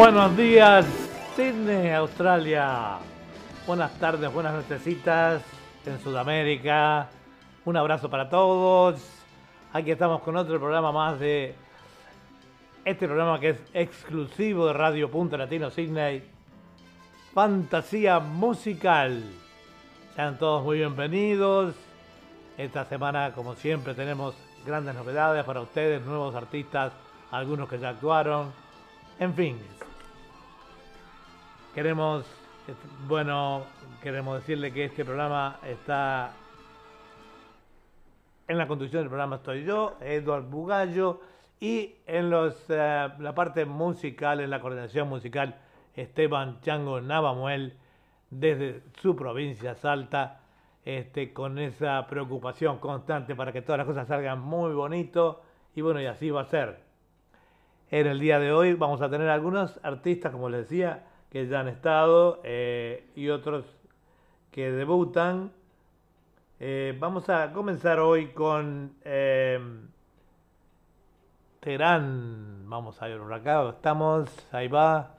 [0.00, 0.86] Buenos días,
[1.36, 2.96] Sydney, Australia.
[3.66, 5.42] Buenas tardes, buenas nochecitas
[5.84, 7.10] en Sudamérica.
[7.66, 8.98] Un abrazo para todos.
[9.74, 11.54] Aquí estamos con otro programa más de
[12.82, 16.24] este programa que es exclusivo de Radio Punto Latino Sydney.
[17.34, 19.22] Fantasía musical.
[20.16, 21.74] Sean todos muy bienvenidos.
[22.56, 26.90] Esta semana, como siempre, tenemos grandes novedades para ustedes, nuevos artistas,
[27.30, 28.50] algunos que ya actuaron.
[29.18, 29.58] En fin,
[31.74, 32.24] queremos,
[33.06, 33.64] bueno,
[34.02, 36.32] queremos decirle que este programa está
[38.48, 41.20] en la conducción del programa estoy yo, Eduard Bugallo,
[41.60, 45.60] y en los, eh, la parte musical, en la coordinación musical,
[45.94, 47.76] Esteban Chango Navamuel,
[48.30, 50.40] desde su provincia, Salta,
[50.84, 55.42] este, con esa preocupación constante para que todas las cosas salgan muy bonito
[55.74, 56.80] y bueno, y así va a ser.
[57.90, 61.60] En el día de hoy vamos a tener algunos artistas, como les decía, que ya
[61.60, 63.64] han estado eh, y otros
[64.50, 65.52] que debutan.
[66.58, 69.58] Eh, vamos a comenzar hoy con eh,
[71.60, 72.68] Terán.
[72.68, 75.14] Vamos a ver por acá, estamos, ahí va.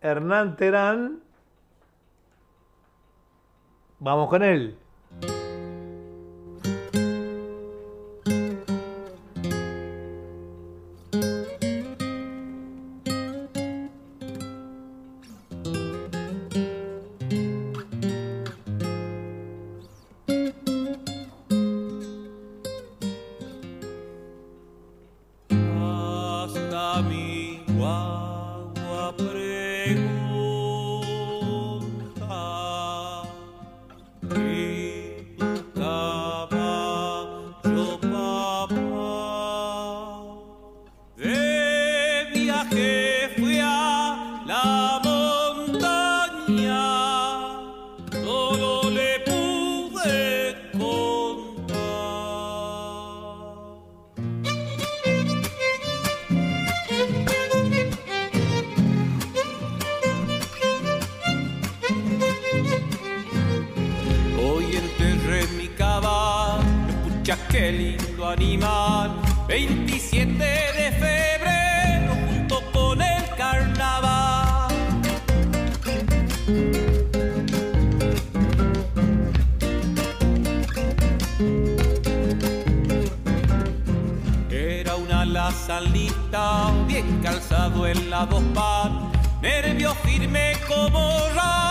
[0.00, 1.26] Hernán Terán
[3.98, 4.76] Vamos con él.
[67.26, 69.20] Qué lindo animal.
[69.48, 74.68] 27 de febrero junto con el carnaval.
[84.48, 89.10] Era una lazalita, bien calzado en la dos pan,
[89.42, 91.65] nervio firme como ra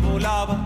[0.00, 0.56] volaba,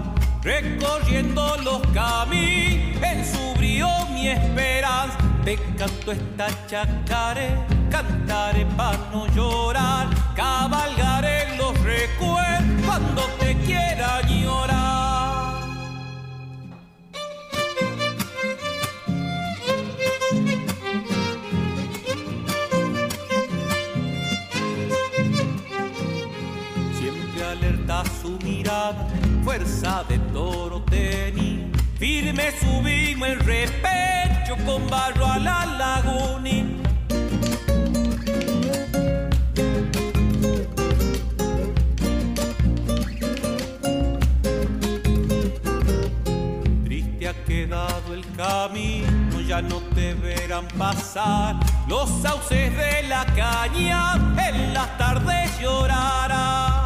[0.43, 5.17] recorriendo los caminos, en su brío mi esperanza.
[5.45, 7.49] Te canto esta chacaré,
[7.91, 14.76] cantaré para no llorar, cabalgaré los recuerdos cuando te quiera llorar.
[29.57, 31.67] fuerza de toro tenía.
[31.99, 36.51] Firme subimos el repecho con barro a la laguna.
[46.85, 51.57] Triste ha quedado el camino, ya no te verán pasar.
[51.89, 54.15] Los sauces de la caña
[54.49, 56.86] en las tardes llorarán.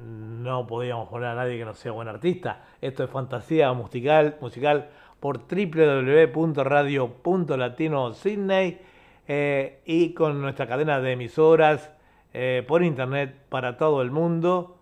[0.00, 2.64] no podíamos poner a nadie que no sea buen artista.
[2.80, 4.88] Esto es fantasía musical, musical
[5.20, 8.80] por www.radio.latino Sydney
[9.26, 11.90] eh, y con nuestra cadena de emisoras
[12.32, 14.76] eh, por internet para todo el mundo.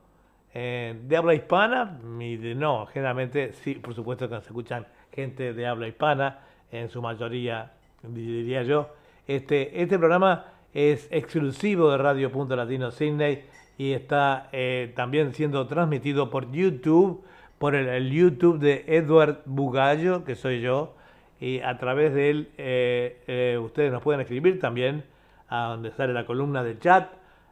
[0.54, 5.88] Eh, de habla hispana, no, generalmente sí, por supuesto que se escuchan gente de habla
[5.88, 6.38] hispana,
[6.72, 7.72] en su mayoría
[8.02, 8.88] diría yo.
[9.26, 13.44] Este, este programa es exclusivo de Radio Punto Latino Sydney
[13.78, 17.24] y está eh, también siendo transmitido por YouTube,
[17.58, 20.94] por el, YouTube de Edward Bugallo, que soy yo,
[21.40, 25.04] y a través de él eh, ustedes nos pueden escribir también
[25.48, 27.10] a donde sale la columna de chat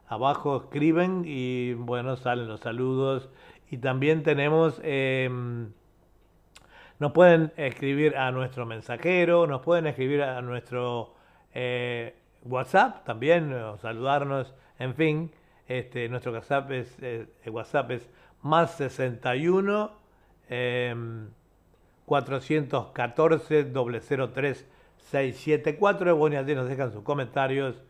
[0.09, 3.29] abajo escriben y bueno, salen los saludos.
[3.71, 5.73] Y también tenemos, em,
[6.99, 11.15] nos pueden escribir a nuestro mensajero, nos pueden escribir a nuestro
[11.55, 15.31] eh, WhatsApp también, saludarnos, en fin.
[15.69, 18.09] Este, nuestro WhatsApp es, eh, WhatsApp es
[18.43, 19.91] más 61
[20.51, 20.95] eh,
[22.07, 24.67] 414 003
[24.97, 26.17] 674.
[26.17, 27.83] Bueno, y nos dejan sus comentarios.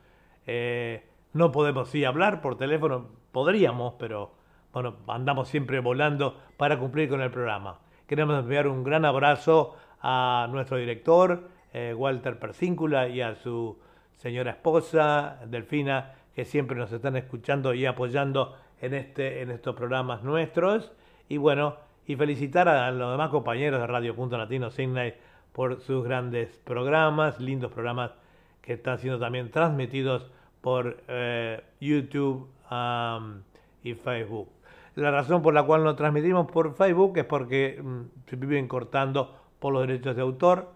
[0.46, 4.32] Eh, no podemos sí hablar por teléfono, podríamos, pero
[4.72, 7.80] bueno, andamos siempre volando para cumplir con el programa.
[8.06, 13.78] Queremos enviar un gran abrazo a nuestro director, eh, Walter Persíncula, y a su
[14.16, 20.22] señora esposa, Delfina, que siempre nos están escuchando y apoyando en, este, en estos programas
[20.22, 20.92] nuestros.
[21.28, 21.76] Y bueno,
[22.06, 25.14] y felicitar a los demás compañeros de Radio Punto Latino Sydney
[25.52, 28.12] por sus grandes programas, lindos programas
[28.60, 30.26] que están siendo también transmitidos
[30.60, 32.48] por eh, YouTube
[33.82, 34.48] y Facebook.
[34.96, 39.38] La razón por la cual no transmitimos por Facebook es porque mm, se viven cortando
[39.58, 40.72] por los derechos de autor.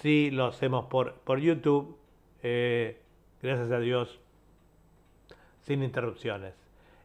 [0.00, 1.96] Sí lo hacemos por, por YouTube,
[2.42, 3.00] eh,
[3.42, 4.20] gracias a Dios,
[5.66, 6.54] sin interrupciones.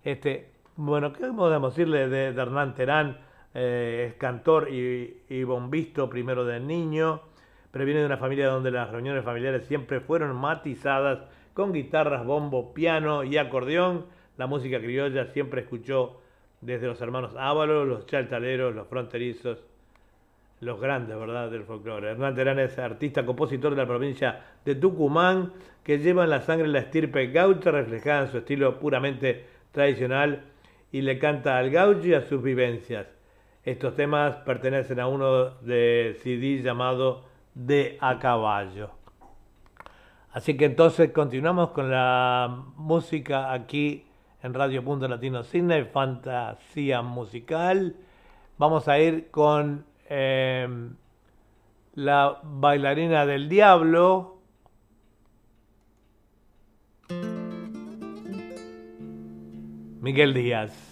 [0.03, 3.17] Este, bueno, ¿qué podemos decirle de, Hernán Terán?
[3.53, 7.21] Eh, es cantor y, y bombisto primero del niño,
[7.71, 11.19] pero viene de una familia donde las reuniones familiares siempre fueron matizadas
[11.53, 14.05] con guitarras, bombo, piano y acordeón.
[14.37, 16.21] La música criolla siempre escuchó
[16.61, 19.57] desde los hermanos Ávalos, los chaltaleros, los fronterizos,
[20.61, 22.11] los grandes, ¿verdad?, del folclore.
[22.11, 25.53] Hernán Terán es artista, compositor de la provincia de Tucumán,
[25.83, 30.45] que lleva en la sangre la estirpe gaucha, reflejada en su estilo puramente tradicional,
[30.91, 33.07] y le canta al gaucho y a sus vivencias.
[33.63, 37.25] Estos temas pertenecen a uno de CD llamado
[37.55, 38.91] De a Caballo.
[40.31, 44.05] Así que entonces continuamos con la música aquí
[44.43, 47.95] en Radio Punto Latino Cine, fantasía musical.
[48.57, 50.93] Vamos a ir con em,
[51.95, 54.39] la bailarina del diablo.
[60.01, 60.90] Miguel Díaz.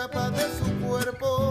[0.00, 1.49] escapa de su cuerpo.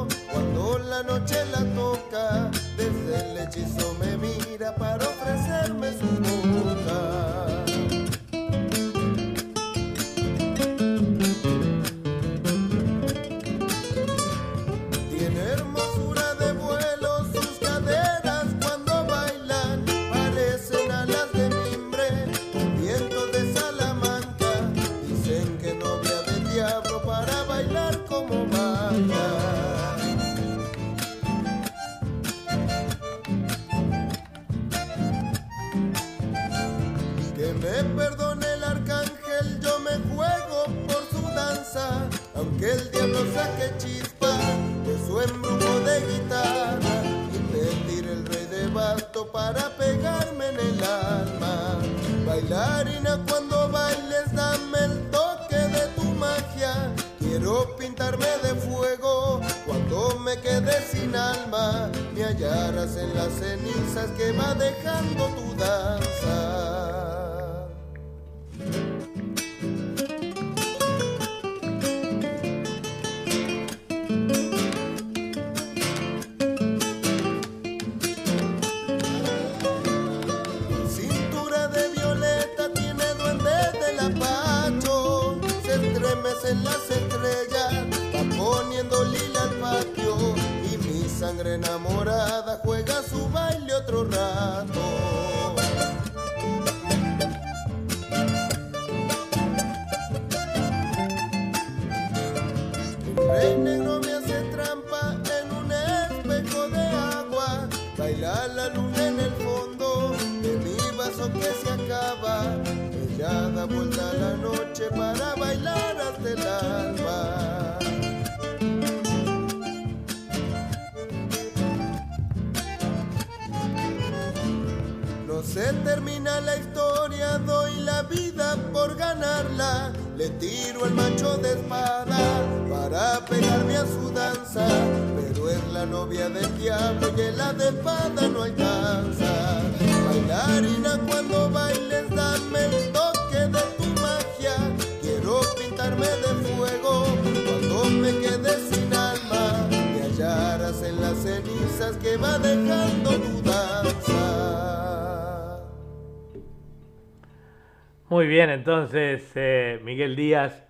[158.59, 160.67] Entonces eh, Miguel Díaz,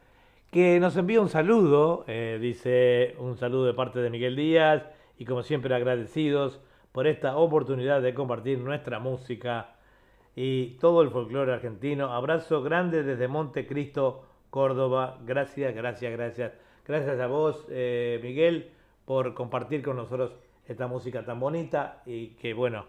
[0.51, 5.25] que nos envía un saludo, eh, dice un saludo de parte de Miguel Díaz y
[5.25, 9.71] como siempre agradecidos por esta oportunidad de compartir nuestra música
[10.35, 12.13] y todo el folclore argentino.
[12.13, 15.17] Abrazo grande desde Montecristo, Córdoba.
[15.25, 16.53] Gracias, gracias, gracias.
[16.85, 18.69] Gracias a vos, eh, Miguel,
[19.05, 20.35] por compartir con nosotros
[20.67, 22.85] esta música tan bonita y que bueno,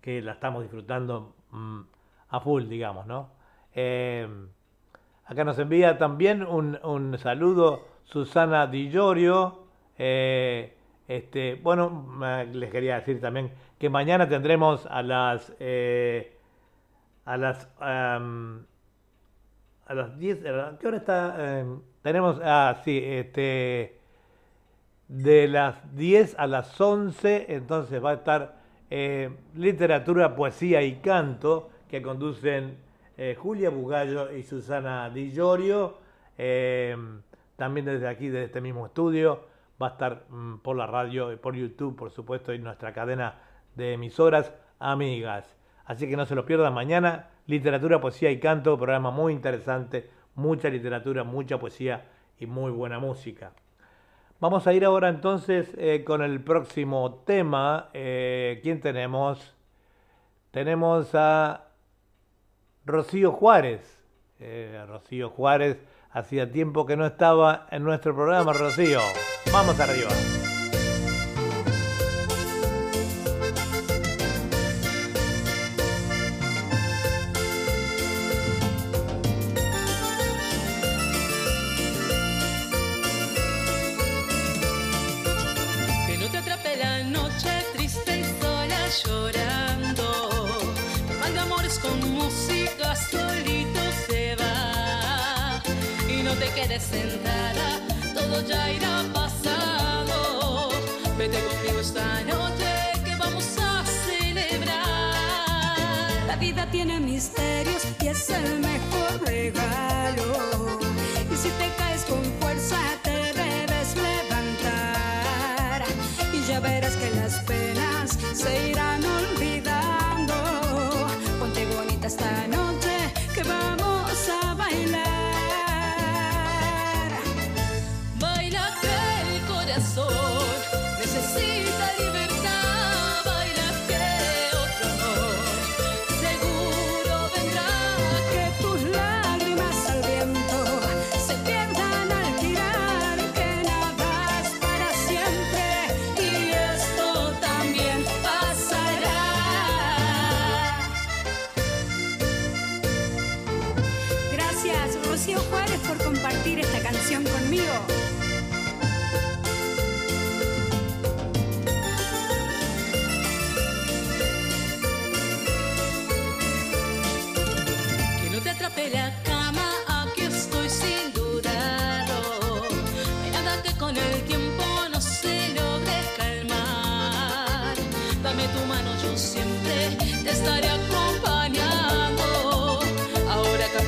[0.00, 1.80] que la estamos disfrutando mm,
[2.30, 3.39] a full, digamos, ¿no?
[3.74, 4.28] Eh,
[5.24, 9.64] acá nos envía también un, saludo Susana Di Llorio.
[9.98, 10.74] Eh,
[11.08, 12.06] este, bueno,
[12.52, 16.36] les quería decir también que mañana tendremos a las eh,
[17.24, 17.68] a las
[19.90, 20.38] a las 10,
[20.78, 21.58] ¿qué hora está?
[21.58, 23.98] Em, tenemos, ah, sí, este,
[25.08, 31.70] de las 10 a las 11, entonces va a estar eh, literatura, poesía y canto
[31.88, 32.76] que conducen
[33.22, 35.98] eh, Julia Bugallo y Susana Di Llorio.
[36.38, 36.96] Eh,
[37.54, 39.42] también desde aquí, desde este mismo estudio,
[39.80, 43.34] va a estar mm, por la radio y por YouTube, por supuesto, y nuestra cadena
[43.76, 45.54] de emisoras amigas.
[45.84, 47.28] Así que no se lo pierdan mañana.
[47.46, 52.06] Literatura, poesía y canto, programa muy interesante, mucha literatura, mucha poesía
[52.38, 53.52] y muy buena música.
[54.40, 57.90] Vamos a ir ahora entonces eh, con el próximo tema.
[57.92, 59.54] ¿Quién tenemos?
[60.52, 61.69] Tenemos a
[62.90, 63.80] Rocío Juárez.
[64.38, 65.78] Eh, Rocío Juárez,
[66.10, 69.00] hacía tiempo que no estaba en nuestro programa, Rocío.
[69.52, 70.10] Vamos arriba.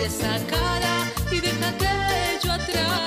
[0.05, 0.95] Esa cara
[1.31, 3.01] y deja aquello atrás.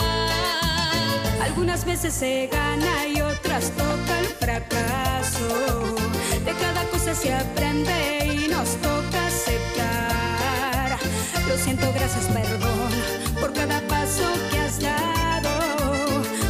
[1.43, 5.95] Algunas veces se gana y otras toca el fracaso.
[6.45, 10.97] De cada cosa se aprende y nos toca aceptar.
[11.49, 12.91] Lo siento, gracias, perdón
[13.39, 15.49] por cada paso que has dado.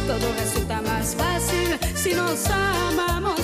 [0.06, 3.40] Todo resulta más fácil si nos amamos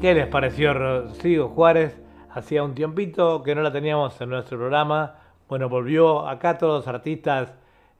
[0.00, 2.00] ¿Qué les pareció Rocío Juárez?
[2.30, 5.16] Hacía un tiempito que no la teníamos en nuestro programa.
[5.46, 7.52] Bueno, volvió acá todos los artistas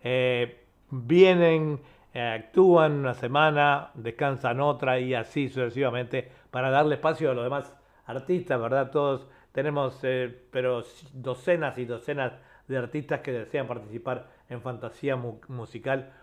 [0.02, 1.78] eh, vienen,
[2.14, 7.76] eh, actúan una semana, descansan otra y así sucesivamente para darle espacio a los demás
[8.06, 8.90] artistas, ¿verdad?
[8.90, 12.32] Todos tenemos, eh, pero docenas y docenas
[12.66, 16.14] de artistas que desean participar en Fantasía Musical,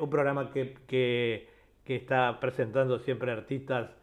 [0.00, 1.50] un programa que, que,
[1.84, 3.99] que, está presentando siempre artistas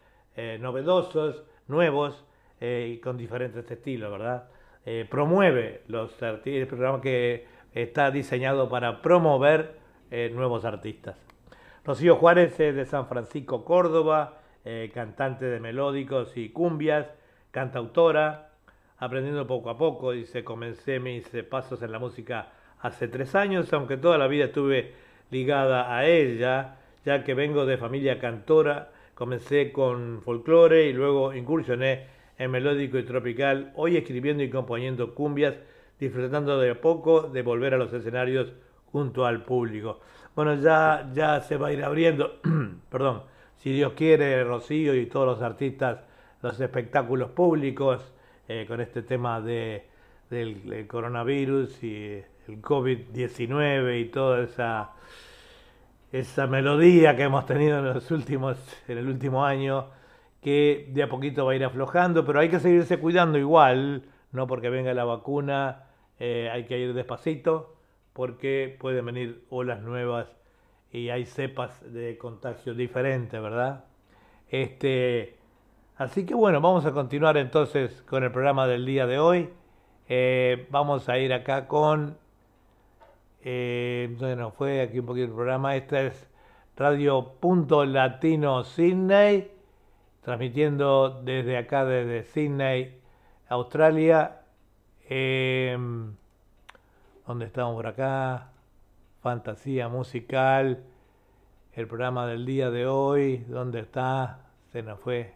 [0.59, 2.23] novedosos, nuevos
[2.61, 4.49] y con diferentes estilos, ¿verdad?
[5.09, 9.75] promueve los artistas, el programa que está diseñado para promover
[10.09, 11.17] eh, nuevos artistas.
[11.83, 17.07] Rocío Juárez es de San Francisco, Córdoba, eh, cantante de melódicos y cumbias,
[17.51, 18.49] cantautora,
[18.99, 22.49] aprendiendo poco a poco, dice, comencé mis eh, pasos en la música
[22.81, 24.93] hace tres años, aunque toda la vida estuve
[25.29, 32.05] ligada a ella, ya que vengo de familia cantora, comencé con folclore y luego incursioné
[32.37, 35.55] en melódico y tropical, hoy escribiendo y componiendo cumbias
[35.99, 38.53] disfrutando de poco de volver a los escenarios
[38.91, 40.01] junto al público.
[40.35, 42.39] Bueno, ya, ya se va a ir abriendo,
[42.91, 43.23] perdón,
[43.55, 46.01] si Dios quiere, Rocío y todos los artistas,
[46.43, 48.13] los espectáculos públicos
[48.47, 49.87] eh, con este tema de,
[50.29, 54.91] del, coronavirus y el COVID-19 y toda esa,
[56.11, 59.87] esa melodía que hemos tenido en, los últimos, en el último año,
[60.41, 64.47] que de a poquito va a ir aflojando, pero hay que seguirse cuidando igual, no
[64.47, 65.87] porque venga la vacuna
[66.19, 67.75] eh, hay que ir despacito
[68.13, 70.27] porque pueden venir olas nuevas
[70.91, 73.85] y hay cepas de contagio diferentes, ¿verdad?
[74.49, 75.37] Este,
[75.97, 79.49] así que bueno, vamos a continuar entonces con el programa del día de hoy.
[80.09, 82.17] Eh, vamos a ir acá con,
[83.49, 86.27] eh, bueno, fue aquí un poquito el programa, este es
[86.75, 89.49] Radio Punto Latino Sydney,
[90.21, 92.99] transmitiendo desde acá, desde Sydney,
[93.47, 94.41] Australia,
[95.09, 95.77] eh,
[97.25, 98.51] ¿Dónde estamos por acá?
[99.21, 100.83] Fantasía musical.
[101.71, 103.45] El programa del día de hoy.
[103.47, 104.39] ¿Dónde está?
[104.73, 105.33] Se nos fue.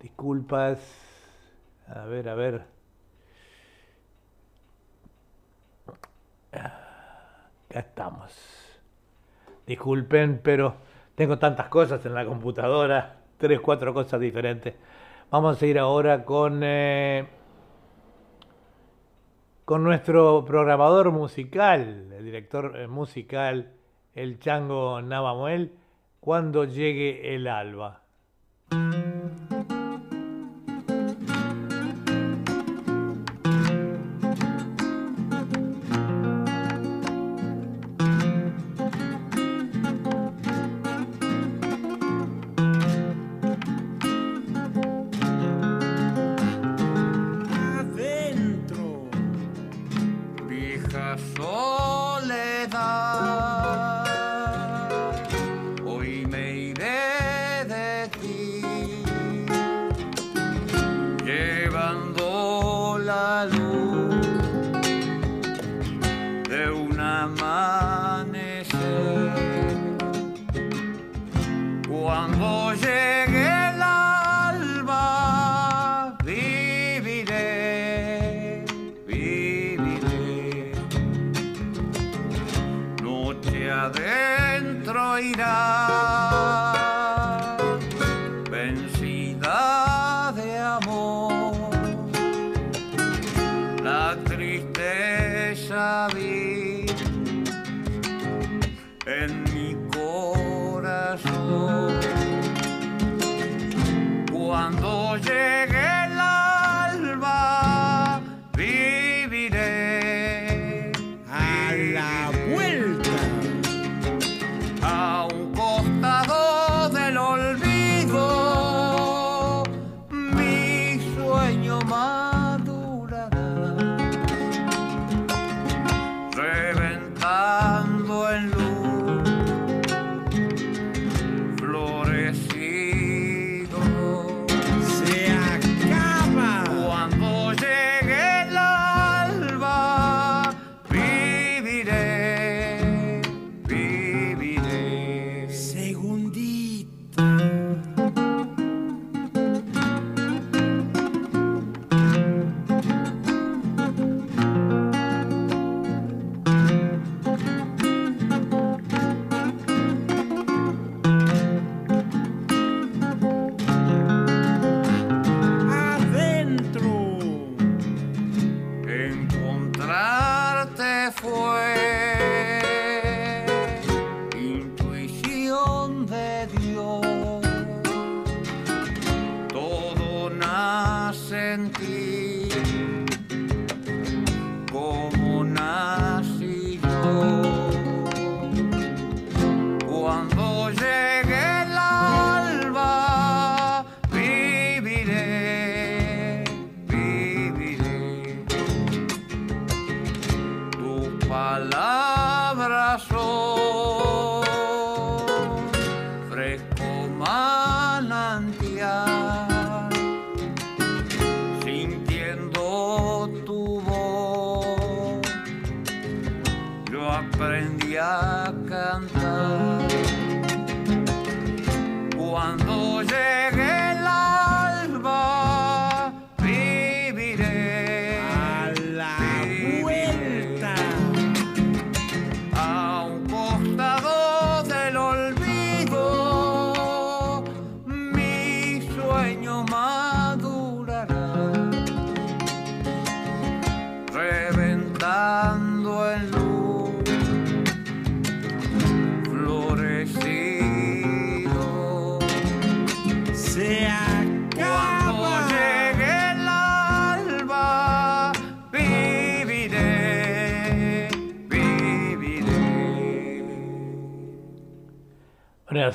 [0.00, 0.80] Disculpas.
[1.86, 2.66] A ver, a ver.
[7.76, 8.32] Acá estamos.
[9.66, 10.76] Disculpen, pero
[11.14, 13.18] tengo tantas cosas en la computadora.
[13.36, 14.74] Tres, cuatro cosas diferentes.
[15.30, 16.62] Vamos a ir ahora con...
[16.62, 17.28] Eh,
[19.66, 23.72] con nuestro programador musical, el director eh, musical,
[24.14, 25.72] el Chango Navamuel,
[26.18, 28.04] cuando llegue el alba.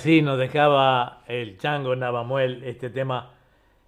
[0.01, 3.33] Así nos dejaba el Chango Navamuel este tema.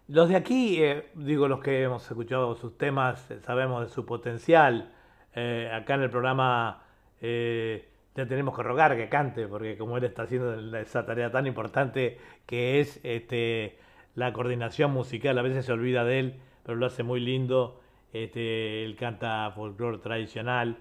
[0.07, 4.05] Los de aquí, eh, digo, los que hemos escuchado sus temas, eh, sabemos de su
[4.05, 4.93] potencial.
[5.33, 6.83] Eh, acá en el programa
[7.19, 11.47] eh, ya tenemos que rogar que cante, porque como él está haciendo esa tarea tan
[11.47, 13.79] importante que es este,
[14.13, 17.81] la coordinación musical, a veces se olvida de él, pero lo hace muy lindo.
[18.13, 20.77] Este, él canta folclore tradicional.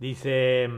[0.00, 0.68] Dice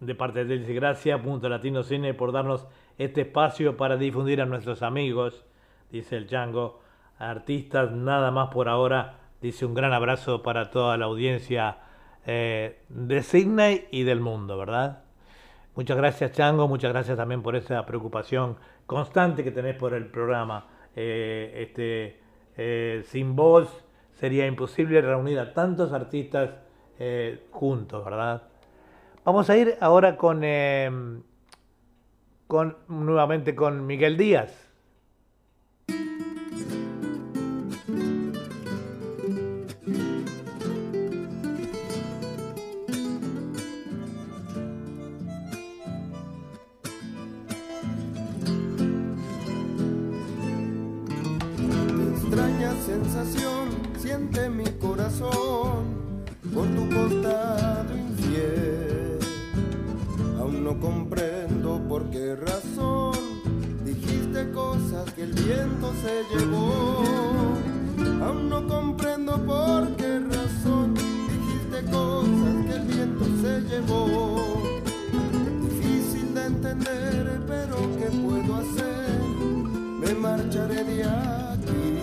[0.00, 2.66] de parte de él, dice, gracias Punto Latino Cine por darnos
[2.98, 5.44] este espacio para difundir a nuestros amigos,
[5.90, 6.80] dice el Chango,
[7.18, 11.78] artistas, nada más por ahora, dice un gran abrazo para toda la audiencia
[12.26, 15.04] eh, de Sydney y del mundo, ¿verdad?
[15.74, 18.56] Muchas gracias Chango, muchas gracias también por esa preocupación
[18.86, 20.66] constante que tenés por el programa.
[20.94, 22.20] Eh, este,
[22.56, 23.68] eh, sin vos
[24.14, 26.50] sería imposible reunir a tantos artistas
[27.50, 28.44] juntos, ¿verdad?
[29.22, 30.42] Vamos a ir ahora con,
[32.46, 34.66] con nuevamente con Miguel Díaz.
[52.12, 57.95] extraña sensación siente mi corazón por tu costado
[65.46, 67.02] viento se llevó.
[68.24, 74.82] Aún no comprendo por qué razón dijiste cosas que el viento se llevó.
[75.62, 79.20] Difícil de entender, pero ¿qué puedo hacer?
[80.00, 81.96] Me marcharé de aquí.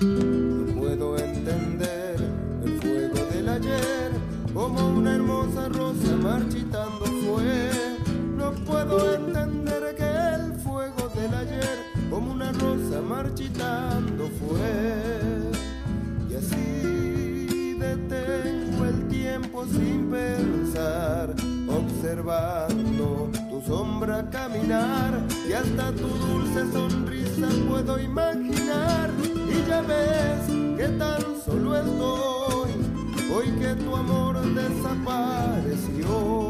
[0.00, 2.16] No puedo entender
[2.64, 4.10] el fuego del ayer
[4.54, 6.63] como una hermosa rosa marchitando
[13.34, 15.50] marchitando fue.
[16.30, 21.34] Y así detengo el tiempo sin pensar,
[21.68, 29.10] observando tu sombra caminar y hasta tu dulce sonrisa puedo imaginar.
[29.24, 32.70] Y ya ves que tan solo estoy
[33.34, 36.43] hoy que tu amor desapareció.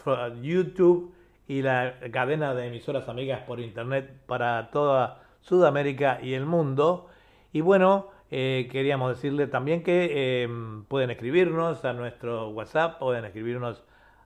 [0.43, 1.15] YouTube
[1.47, 7.09] y la cadena de emisoras amigas por internet para toda Sudamérica y el mundo.
[7.53, 10.49] Y bueno, eh, queríamos decirle también que eh,
[10.89, 13.85] pueden escribirnos a nuestro WhatsApp, pueden escribirnos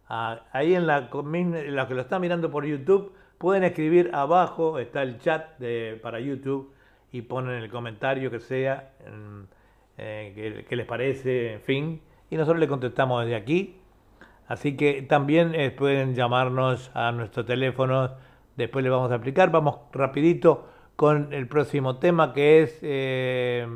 [0.09, 5.19] a- ahí en la, que lo están mirando por YouTube, pueden escribir abajo, está el
[5.19, 6.73] chat de, para YouTube
[7.13, 8.93] y ponen el comentario que sea,
[9.99, 13.77] eh, que, les parece, en fin, y nosotros le contestamos desde aquí.
[14.49, 18.11] Así que también pueden llamarnos a nuestro teléfono,
[18.57, 19.51] después les vamos a explicar.
[19.53, 20.70] Vamos rapidito
[21.01, 23.67] con el próximo tema que es eh,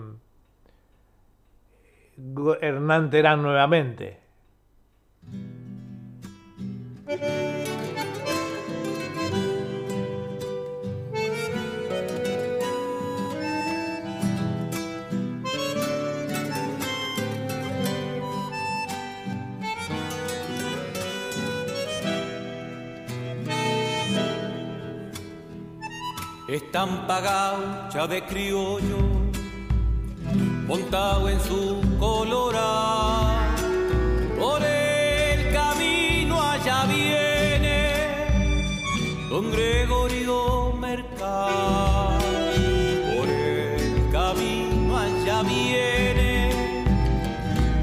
[2.60, 4.18] Hernán Terán nuevamente.
[26.54, 28.98] Estampa gaucha de criollo,
[30.68, 33.32] montado en su colorado,
[34.38, 38.68] por el camino allá viene
[39.28, 42.20] don Gregorio Mercado,
[43.16, 46.84] por el camino allá viene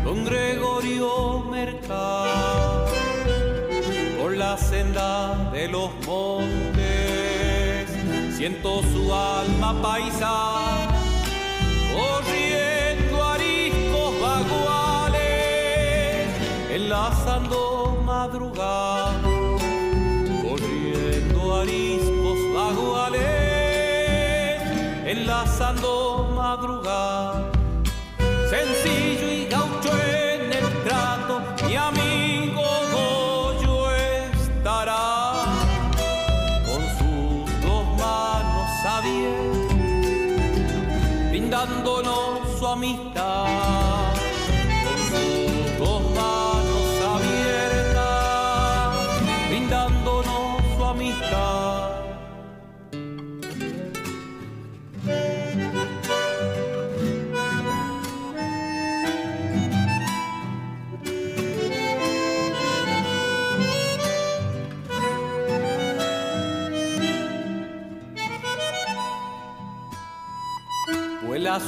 [0.05, 2.85] don Gregorio Mercado
[4.17, 6.40] por la senda de los montes.
[8.41, 10.33] Siento su alma paisa
[11.93, 15.21] corriendo ariscos vaguales,
[16.71, 19.21] enlazando madrugada,
[20.41, 23.21] corriendo ariscos vaguales,
[25.05, 26.30] enlazando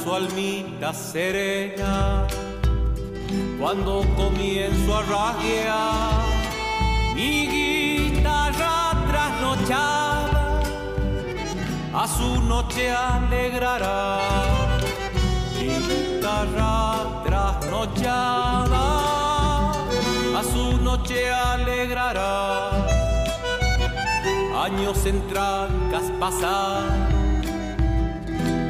[0.04, 2.26] su almita serena
[3.58, 6.22] cuando comienzo a rasguear
[7.14, 10.60] mi guitarra trasnochada
[11.94, 14.20] a su noche alegrará
[15.58, 18.84] mi guitarra trasnochada
[20.38, 22.70] a su noche alegrará.
[24.64, 26.10] Años en trancas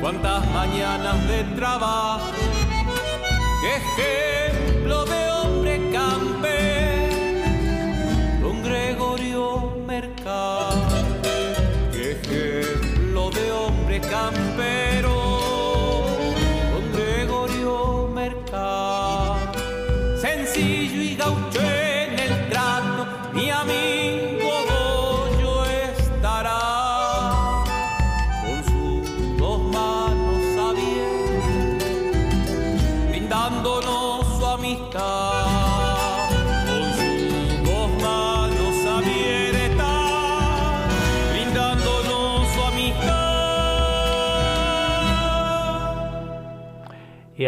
[0.05, 2.31] cuántas mañanas de trabajo,
[3.63, 7.09] qué ejemplo de hombre campe,
[8.43, 10.64] don Gregorio Mercado,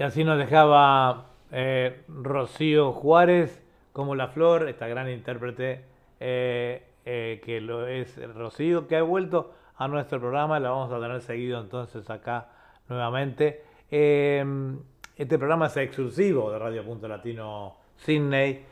[0.00, 5.84] Y así nos dejaba eh, Rocío Juárez como la flor, esta gran intérprete
[6.18, 10.98] eh, eh, que lo es Rocío, que ha vuelto a nuestro programa, la vamos a
[10.98, 12.48] tener seguido entonces acá
[12.88, 13.62] nuevamente.
[13.90, 14.42] Eh,
[15.16, 18.64] este programa es exclusivo de Radio Punto Latino Sydney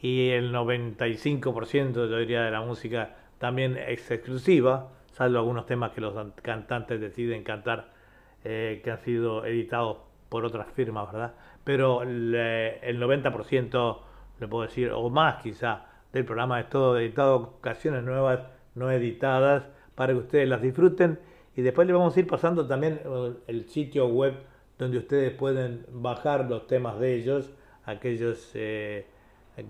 [0.00, 6.00] y el 95% yo diría de la música también es exclusiva, salvo algunos temas que
[6.00, 7.96] los cantantes deciden cantar
[8.44, 11.34] que han sido editados por otras firmas, ¿verdad?
[11.64, 14.02] Pero le- el 90%,
[14.40, 18.40] le puedo decir, o más quizá, del programa es todo editado, canciones nuevas,
[18.74, 19.64] no editadas,
[19.94, 21.18] para que ustedes las disfruten.
[21.56, 24.34] Y después les vamos a ir pasando también eh, el sitio web
[24.78, 27.50] donde ustedes pueden bajar los temas de ellos,
[27.86, 29.06] aquellos eh,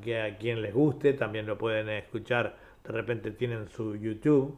[0.02, 2.56] que a quien les guste también lo pueden escuchar.
[2.84, 4.56] De repente tienen su YouTube.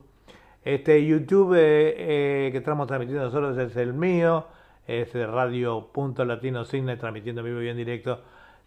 [0.65, 4.47] Este YouTube eh, que estamos transmitiendo nosotros es el mío,
[4.89, 8.23] es Radio Punto Latino Cine, transmitiendo vivo y en directo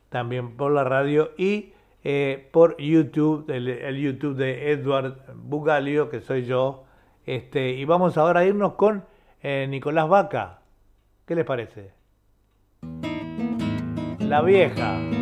[0.09, 6.21] también por la radio y eh, por YouTube, el, el YouTube de Edward Bugalio, que
[6.21, 6.85] soy yo.
[7.25, 9.03] Este, y vamos ahora a irnos con
[9.41, 10.59] eh, Nicolás Vaca.
[11.25, 11.91] ¿Qué les parece?
[14.19, 15.20] La vieja.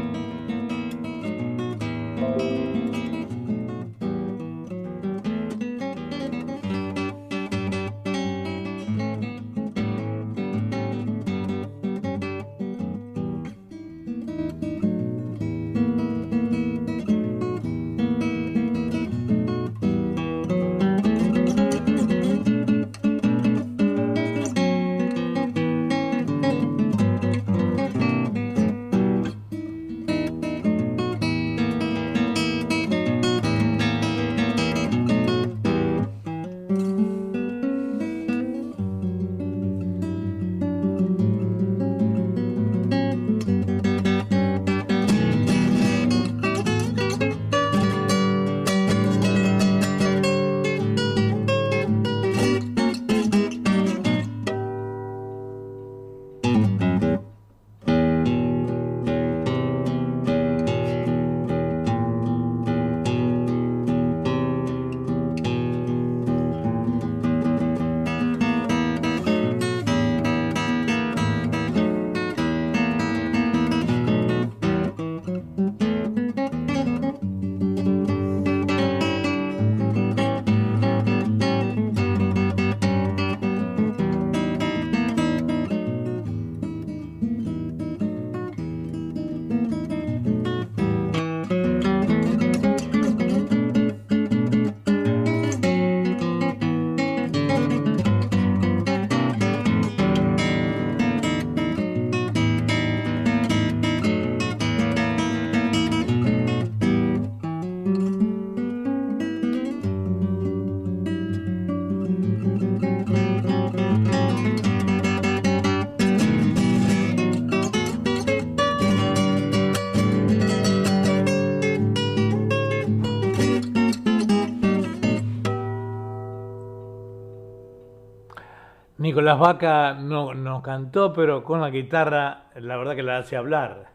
[129.20, 133.88] Nicolás Vaca no, no cantó, pero con la guitarra, la verdad que la hace hablar.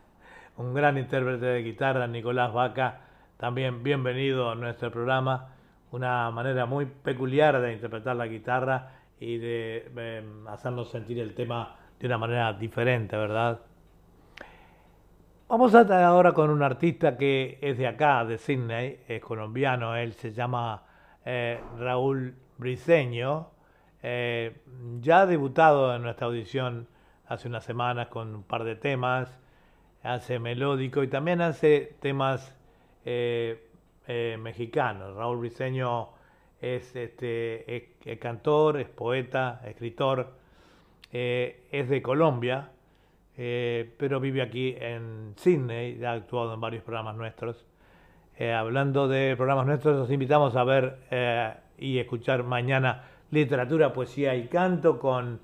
[0.58, 3.00] Un gran intérprete de guitarra, Nicolás Vaca,
[3.38, 5.54] también bienvenido a nuestro programa.
[5.92, 11.74] Una manera muy peculiar de interpretar la guitarra y de eh, hacernos sentir el tema
[11.98, 13.60] de una manera diferente, ¿verdad?
[15.48, 19.96] Vamos a estar ahora con un artista que es de acá, de Sydney, es colombiano,
[19.96, 20.82] él se llama
[21.24, 23.53] eh, Raúl Briseño,
[24.06, 24.52] eh,
[25.00, 26.86] ya ha debutado en nuestra audición
[27.26, 29.38] hace unas semanas con un par de temas,
[30.02, 32.54] hace melódico y también hace temas
[33.06, 33.66] eh,
[34.06, 35.16] eh, mexicanos.
[35.16, 36.10] Raúl Briseño
[36.60, 40.34] es, este, es- es cantor, es poeta, escritor,
[41.10, 42.70] es de Colombia,
[43.36, 47.64] pero vive aquí en Sydney, ya ha actuado en varios programas nuestros.
[48.38, 50.98] Hablando de programas nuestros, los invitamos a ver
[51.78, 55.40] y escuchar mañana literatura, poesía y canto con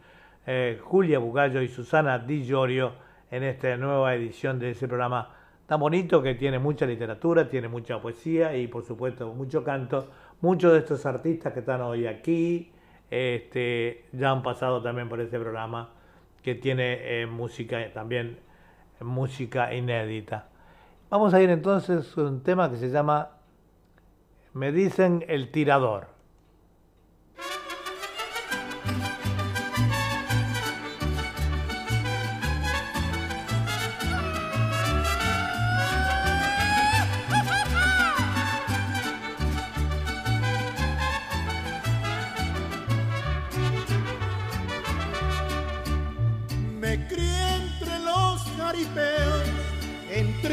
[0.47, 2.93] eh, Julia Bugallo y Susana Di Llorio
[3.31, 5.35] en esta nueva edición de ese programa
[5.67, 10.09] tan bonito que tiene mucha literatura, tiene mucha poesía y por supuesto mucho canto.
[10.41, 12.73] Muchos de estos artistas que están hoy aquí
[13.11, 15.91] este, ya han pasado también por este programa
[16.43, 18.39] que tiene eh, música también
[19.01, 20.49] música inédita.
[21.11, 23.31] Vamos a ir entonces a un tema que se llama
[24.55, 26.20] Me dicen el tirador.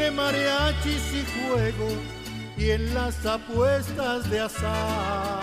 [0.08, 1.98] Entre mariachis y juegos
[2.56, 5.40] y en las apuestas de azar.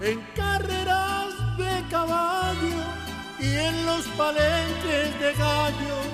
[0.00, 2.84] En carreras de caballo
[3.38, 6.06] y en los palenques de gallos,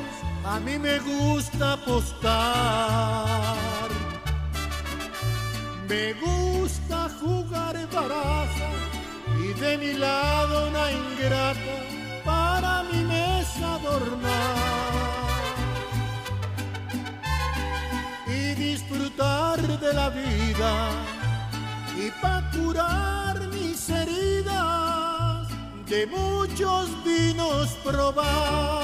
[0.44, 3.56] a mí me gusta apostar.
[5.88, 8.70] Me gusta jugar baraja
[9.42, 11.76] y de mi lado una ingrata
[12.24, 14.71] para mi mesa adornar.
[18.92, 20.90] Disfrutar de la vida
[21.96, 25.48] y para curar mis heridas
[25.88, 28.82] de muchos vinos probar.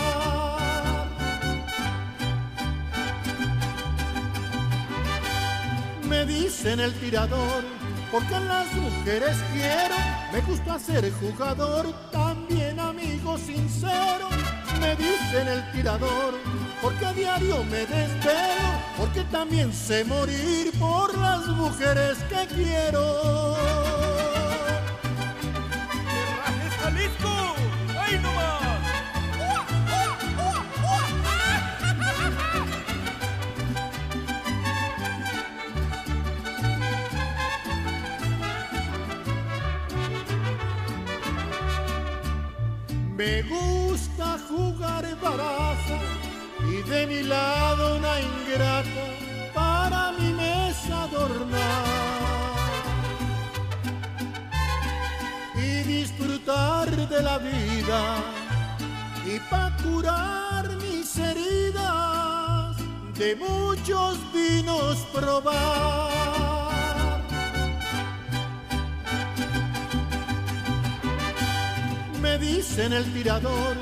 [6.08, 7.62] Me dicen el tirador,
[8.10, 9.96] porque a las mujeres quiero,
[10.32, 14.37] me gusta ser jugador, también amigo sincero.
[14.80, 16.34] Me dicen el tirador,
[16.80, 23.56] porque a diario me desvelo, porque también sé morir por las mujeres que quiero.
[26.44, 27.54] ¡Rajes Jalisco!
[27.98, 28.58] ¡Ahí nomás!
[43.16, 43.87] Me gusta
[44.48, 45.98] jugar baraja
[46.72, 49.04] y de mi lado una ingrata
[49.54, 51.84] para mi mesa adornar
[55.54, 58.00] y disfrutar de la vida
[59.26, 62.76] y pa' curar mis heridas
[63.18, 66.08] de muchos vinos probar.
[72.22, 73.76] Me dicen el tirador,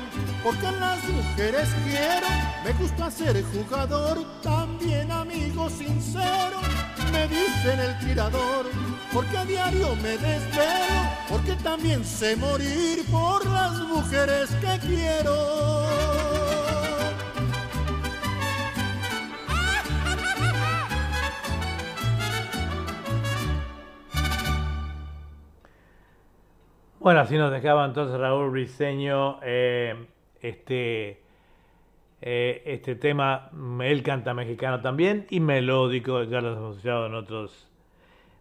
[0.47, 2.27] porque a las mujeres quiero,
[2.63, 6.61] me gusta ser jugador, también amigo sincero.
[7.11, 8.67] Me dicen el tirador,
[9.13, 15.35] porque a diario me desvelo, porque también sé morir por las mujeres que quiero.
[26.99, 30.07] Bueno, así nos dejaba entonces Raúl Briseño eh,
[30.41, 31.21] este,
[32.21, 33.49] eh, este tema.
[33.83, 37.67] Él canta mexicano también y melódico, ya lo hemos escuchado en otros.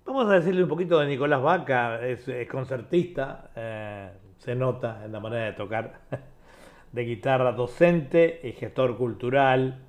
[0.05, 5.21] Vamos a decirle un poquito de Nicolás Vaca, es, concertista, eh, se nota en la
[5.21, 6.01] manera de tocar,
[6.93, 9.83] de guitarra docente y gestor cultural,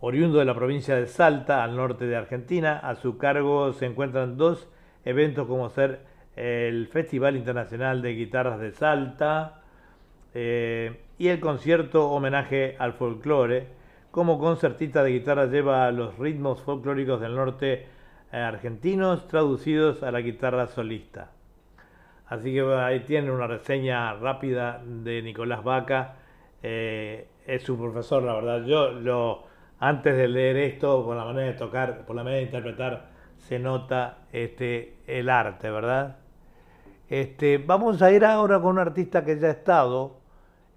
[0.00, 2.78] oriundo de la provincia de Salta, al norte de Argentina.
[2.78, 4.68] A su cargo se encuentran dos
[5.04, 6.00] eventos como ser
[6.34, 9.62] el Festival Internacional de Guitarras de Salta
[10.38, 13.68] eh, y el concierto homenaje al folclore.
[14.10, 17.86] Como concertista de guitarra lleva los ritmos folclóricos del norte
[18.32, 21.30] eh, argentinos traducidos a la guitarra solista.
[22.26, 26.16] Así que ahí tienen una reseña rápida de Nicolás Vaca.
[26.62, 28.64] Eh, es su profesor, la verdad.
[28.64, 29.44] Yo lo
[29.78, 33.58] antes de leer esto, por la manera de tocar, por la manera de interpretar, se
[33.58, 36.16] nota este el arte, ¿verdad?
[37.08, 40.15] Este, vamos a ir ahora con un artista que ya ha estado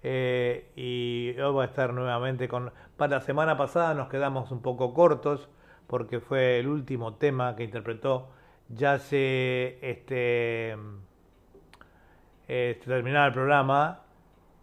[0.02, 2.72] eh, y hoy va a estar nuevamente con...
[2.96, 5.48] Para la semana pasada nos quedamos un poco cortos
[5.86, 8.28] porque fue el último tema que interpretó
[8.68, 10.76] ya se este,
[12.46, 14.02] terminaba el programa.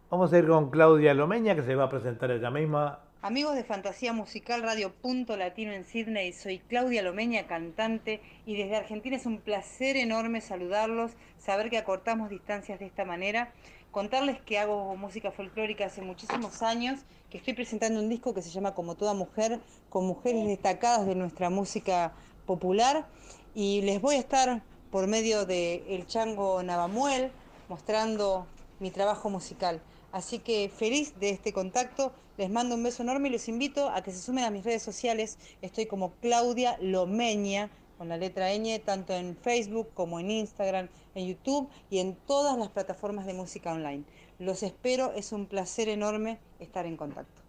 [0.09, 2.99] Vamos a ir con Claudia Lomeña que se va a presentar ella misma.
[3.21, 8.77] Amigos de Fantasía Musical Radio Punto Latino en Sydney, soy Claudia Lomeña, cantante, y desde
[8.77, 13.51] Argentina es un placer enorme saludarlos, saber que acortamos distancias de esta manera,
[13.91, 18.49] contarles que hago música folclórica hace muchísimos años, que estoy presentando un disco que se
[18.49, 19.59] llama Como toda mujer,
[19.89, 22.13] con mujeres destacadas de nuestra música
[22.45, 23.07] popular,
[23.55, 24.61] y les voy a estar
[24.91, 27.31] por medio de El Chango Navamuel
[27.69, 28.47] mostrando
[28.79, 29.81] mi trabajo musical.
[30.11, 34.01] Así que feliz de este contacto, les mando un beso enorme y los invito a
[34.01, 35.37] que se sumen a mis redes sociales.
[35.61, 41.27] Estoy como Claudia Lomeña, con la letra ñ, tanto en Facebook como en Instagram, en
[41.27, 44.03] YouTube y en todas las plataformas de música online.
[44.39, 47.41] Los espero, es un placer enorme estar en contacto.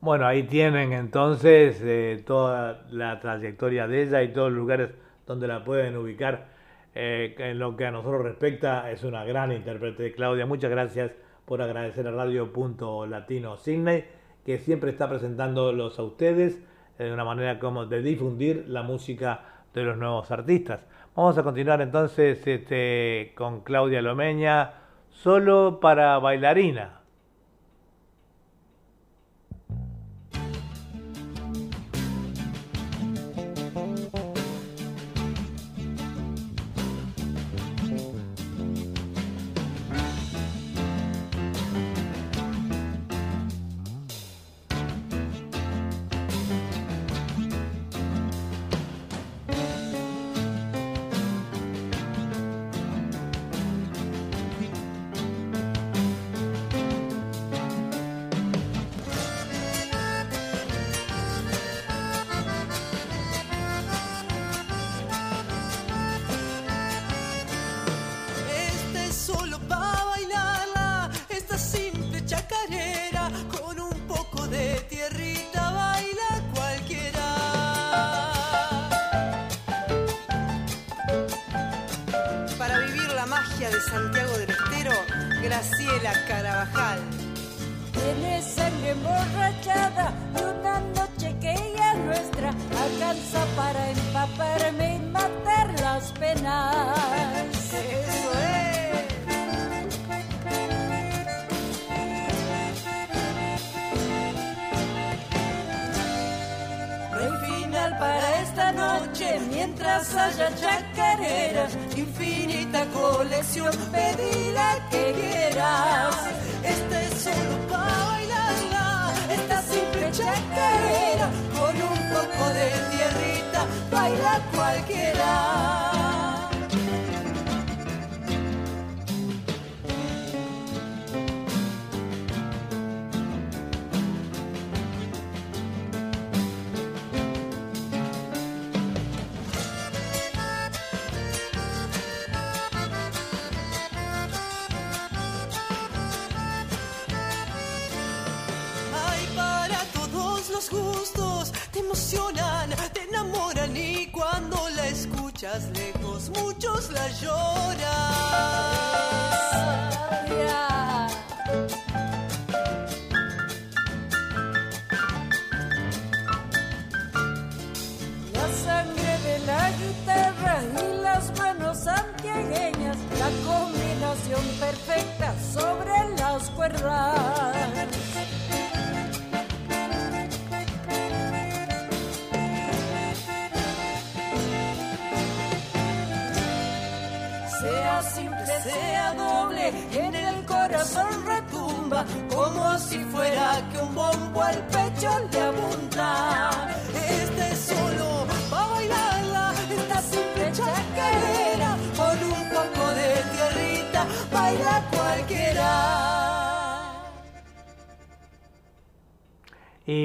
[0.00, 4.90] Bueno, ahí tienen entonces eh, toda la trayectoria de ella y todos los lugares
[5.26, 6.50] donde la pueden ubicar.
[6.94, 10.12] Eh, en lo que a nosotros respecta, es una gran intérprete.
[10.12, 11.12] Claudia, muchas gracias
[11.44, 14.04] por agradecer a Radio Punto Latino Sydney,
[14.44, 16.60] que siempre está presentándolos a ustedes
[17.02, 19.40] de una manera como de difundir la música
[19.74, 20.80] de los nuevos artistas.
[21.14, 24.72] Vamos a continuar entonces este, con Claudia Lomeña,
[25.10, 27.01] solo para bailarina.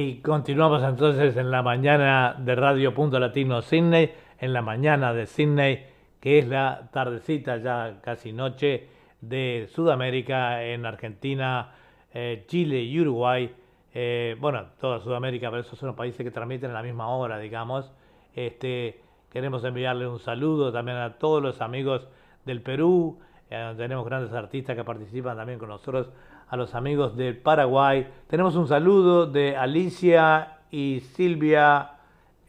[0.07, 5.25] Y continuamos entonces en la mañana de Radio Punto Latino Sydney, en la mañana de
[5.25, 5.85] Sydney,
[6.21, 8.87] que es la tardecita, ya casi noche,
[9.19, 11.73] de Sudamérica, en Argentina,
[12.13, 13.53] eh, Chile y Uruguay.
[13.93, 17.37] Eh, bueno, toda Sudamérica, pero esos son los países que transmiten a la misma hora,
[17.37, 17.91] digamos.
[18.33, 22.07] Este, queremos enviarle un saludo también a todos los amigos
[22.45, 26.09] del Perú, eh, tenemos grandes artistas que participan también con nosotros,
[26.49, 28.07] a los amigos del Paraguay.
[28.27, 31.91] Tenemos un saludo de Alicia y Silvia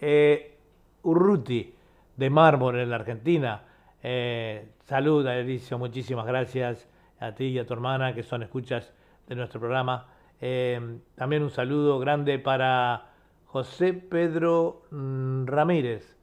[0.01, 0.57] eh,
[1.03, 1.75] Urruti
[2.17, 3.63] de Mármol en la Argentina.
[4.03, 6.89] Eh, salud, Alicia, muchísimas gracias
[7.21, 8.93] a ti y a tu hermana que son escuchas
[9.27, 10.07] de nuestro programa.
[10.41, 13.07] Eh, también un saludo grande para
[13.47, 16.17] José Pedro mm, Ramírez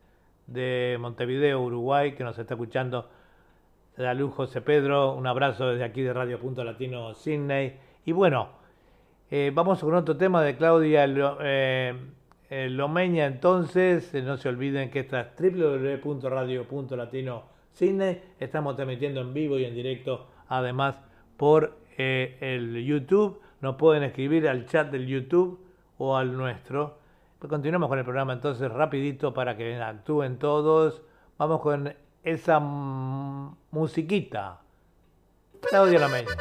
[0.48, 3.10] de Montevideo, Uruguay, que nos está escuchando.
[3.96, 5.14] Salud, José Pedro.
[5.14, 7.78] Un abrazo desde aquí de Radio Punto Latino Sydney.
[8.06, 8.50] Y bueno,
[9.32, 11.96] eh, vamos con otro tema de Claudia Lo- eh,
[12.50, 13.26] eh, Lomeña.
[13.26, 18.22] Entonces, no se olviden que esta es www.radio.latino Sydney.
[18.40, 20.96] Estamos transmitiendo en vivo y en directo, además,
[21.38, 23.40] por el YouTube.
[23.62, 25.58] Nos pueden escribir al chat del YouTube
[25.98, 26.98] o al nuestro.
[27.40, 31.02] Continuamos con el programa entonces rapidito para que actúen todos.
[31.38, 31.94] Vamos con
[32.26, 34.60] esa musiquita.
[35.62, 36.32] Claudia Lomeña.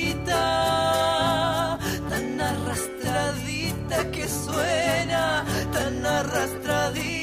[2.09, 7.20] tan arrastradita que suena, tan arrastradita.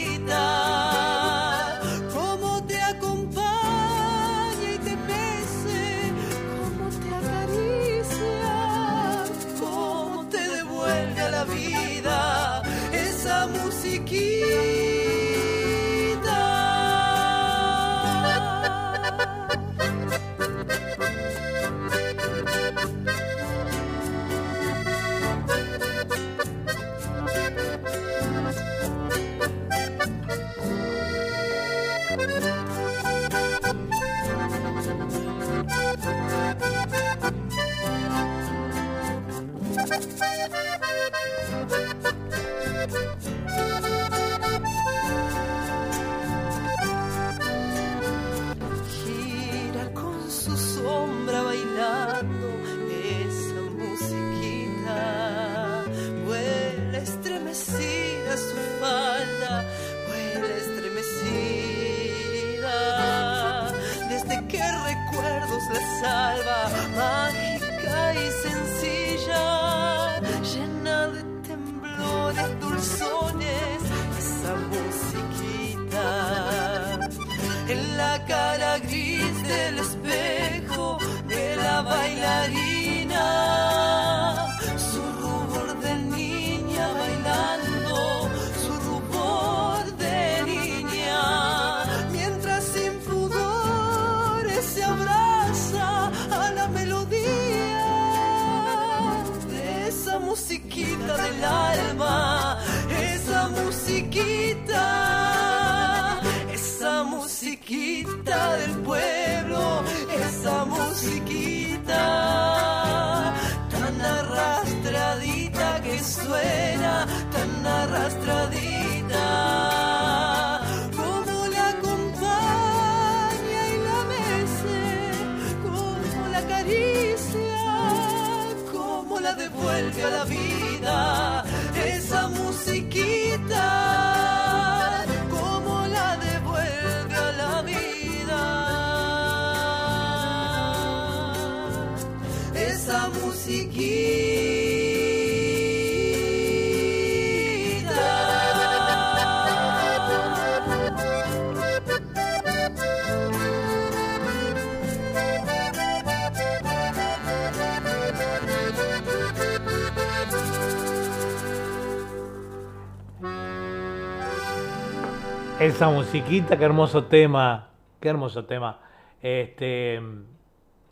[165.78, 167.68] Esa musiquita, qué hermoso tema,
[168.00, 168.80] qué hermoso tema.
[169.22, 170.02] Este,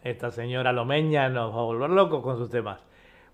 [0.05, 2.79] esta señora Lomeña nos va a volver locos con sus temas.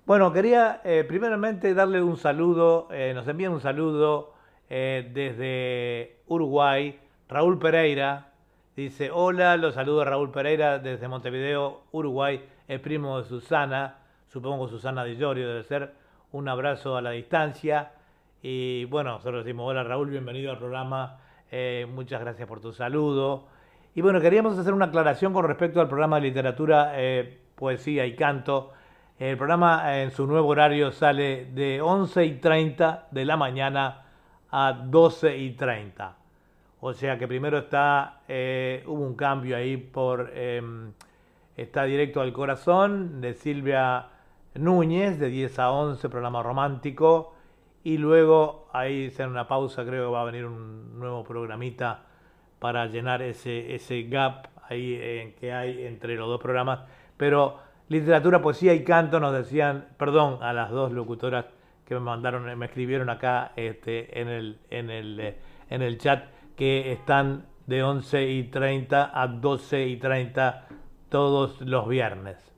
[0.07, 4.33] Bueno, quería eh, primeramente darle un saludo, eh, nos envían un saludo
[4.71, 6.99] eh, desde Uruguay,
[7.29, 8.33] Raúl Pereira.
[8.75, 14.69] Dice, hola, los saludo a Raúl Pereira desde Montevideo, Uruguay, es primo de Susana, supongo
[14.69, 15.93] Susana Di Llorio debe ser.
[16.33, 17.93] Un abrazo a la distancia.
[18.41, 21.19] Y bueno, nosotros decimos, hola Raúl, bienvenido al programa,
[21.55, 23.45] eh, muchas gracias por tu saludo.
[23.95, 28.17] Y bueno, queríamos hacer una aclaración con respecto al programa de literatura, eh, poesía y
[28.17, 28.73] canto.
[29.19, 34.03] El programa eh, en su nuevo horario sale de 11 y 30 de la mañana
[34.51, 36.17] a 12 y 30.
[36.81, 38.23] O sea que primero está,
[38.87, 40.93] hubo un cambio ahí por, em,
[41.55, 44.07] está directo al corazón de Silvia
[44.55, 47.35] Núñez, de 10 a 11, programa romántico.
[47.85, 52.03] Y luego ahí en una pausa, creo que va a venir un nuevo programita
[52.59, 56.81] para llenar ese, ese gap ahí eh, que hay entre los dos programas.
[57.17, 57.59] Pero
[57.89, 61.47] literatura, poesía y canto nos decían, perdón, a las dos locutoras
[61.85, 65.37] que me mandaron, me escribieron acá este, en, el, en, el, eh,
[65.69, 66.25] en el chat
[66.57, 70.69] que están de 11 y 30 a 12 y 30
[71.09, 72.52] todos los viernes.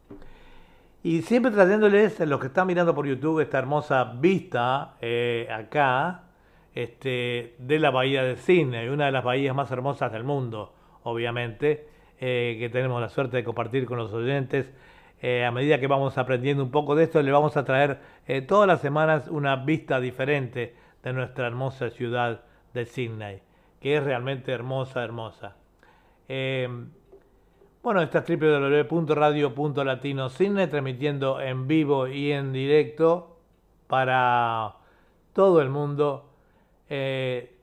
[1.04, 6.22] Y siempre trayéndoles, los que están mirando por YouTube, esta hermosa vista eh, acá
[6.74, 11.86] este, de la bahía de Sydney, una de las bahías más hermosas del mundo, obviamente,
[12.18, 14.72] eh, que tenemos la suerte de compartir con los oyentes.
[15.20, 18.00] Eh, a medida que vamos aprendiendo un poco de esto, le vamos a traer
[18.48, 23.42] todas las semanas una vista diferente de nuestra hermosa ciudad de Sydney,
[23.78, 25.54] que es realmente hermosa, hermosa.
[27.84, 33.36] Bueno, esta es www.radio.latino Sydney, transmitiendo en vivo y en directo
[33.88, 34.76] para
[35.34, 36.30] todo el mundo.
[36.88, 37.54] eh,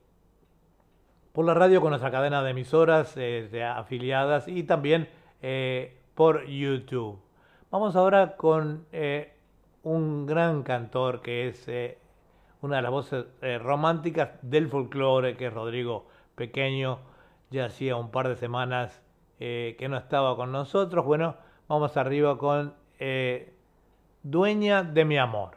[1.32, 5.08] por la radio con nuestra cadena de emisoras eh, afiliadas y también
[5.40, 7.18] eh, por YouTube.
[7.72, 8.86] Vamos ahora con
[9.82, 11.66] un gran cantor que es
[12.60, 13.24] una de las voces
[13.60, 16.06] románticas del folclore, que es Rodrigo
[16.36, 17.00] Pequeño.
[17.50, 19.02] Ya hacía un par de semanas
[19.44, 21.04] eh, que no estaba con nosotros.
[21.04, 21.34] Bueno,
[21.66, 23.52] vamos arriba con eh,
[24.22, 25.56] Dueña de mi amor.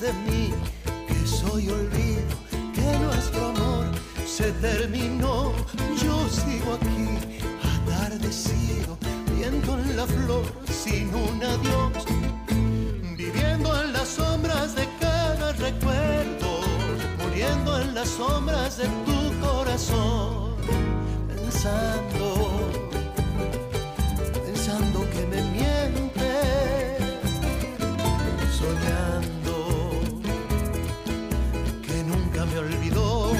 [0.00, 0.52] De mí
[1.06, 2.36] que soy olvido,
[2.74, 3.86] que nuestro amor
[4.26, 5.33] se terminó
[6.74, 8.98] aquí, atardecido,
[9.36, 12.04] viento en la flor sin un adiós,
[13.16, 16.60] viviendo en las sombras de cada recuerdo,
[17.22, 20.56] muriendo en las sombras de tu corazón,
[21.28, 22.70] pensando,
[24.44, 26.32] pensando que me miente,
[28.58, 29.90] soñando
[31.86, 33.32] que nunca me olvidó,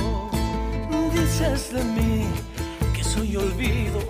[1.13, 2.44] dices de mí
[3.37, 4.01] olvido,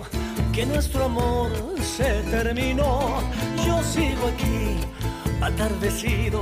[0.53, 1.51] que nuestro amor
[1.81, 3.21] se terminó.
[3.65, 4.77] Yo sigo aquí,
[5.41, 6.41] atardecido,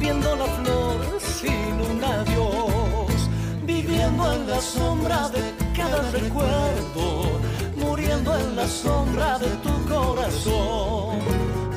[0.00, 3.28] viendo la flor sin un adiós,
[3.64, 5.42] viviendo en la sombra de
[5.76, 7.40] cada recuerdo,
[7.76, 11.18] muriendo en la sombra de tu corazón,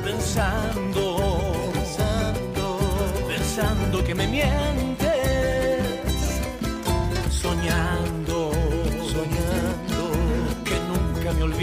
[0.04, 1.16] pensando,
[1.96, 2.78] Pensando,
[3.28, 5.06] pensando que me mientes,
[7.30, 8.15] soñando,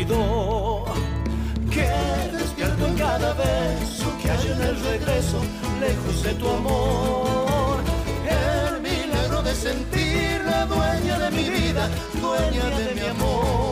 [0.06, 1.88] que
[2.38, 5.40] despierto en cada beso que hay en el regreso,
[5.80, 7.80] lejos de tu amor,
[8.28, 11.90] el milagro de sentir la dueña de mi vida,
[12.22, 13.63] dueña de mi amor.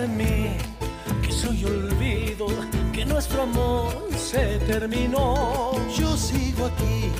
[0.00, 2.46] Que soy olvido,
[2.90, 5.72] que nuestro amor se terminó.
[5.94, 7.10] yo sigo aquí,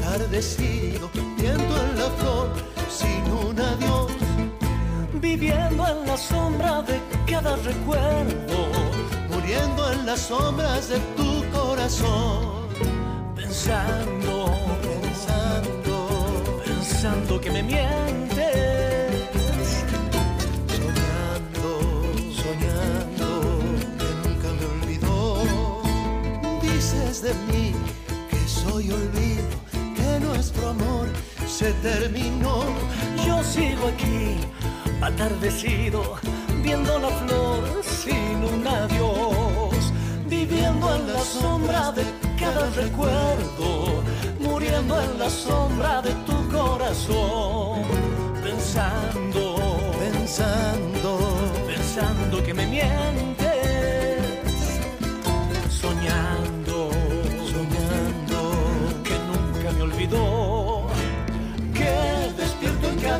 [0.00, 2.48] atardecido, viendo en la flor
[2.88, 4.12] sin un adiós.
[5.20, 6.98] Viviendo en la sombra de
[7.30, 8.58] cada recuerdo,
[9.30, 12.68] muriendo en las sombras de tu corazón,
[13.34, 14.46] pensando,
[14.80, 16.08] pensando,
[16.64, 18.85] pensando que me mientes.
[27.26, 27.72] De mí
[28.30, 29.56] que soy olvido,
[29.96, 31.08] que nuestro amor
[31.48, 32.58] se terminó.
[33.26, 34.36] Yo sigo aquí,
[35.00, 36.00] atardecido,
[36.62, 39.92] viendo la flor sin un adiós,
[40.28, 42.04] viviendo en la sombra de
[42.38, 44.02] cada recuerdo,
[44.38, 47.82] muriendo en la sombra de tu corazón,
[48.42, 49.56] pensando,
[49.98, 51.18] Pensando,
[51.66, 53.45] pensando que me mientes,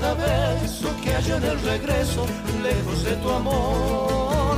[0.07, 2.27] cada beso que hay en el regreso,
[2.63, 4.57] lejos de tu amor,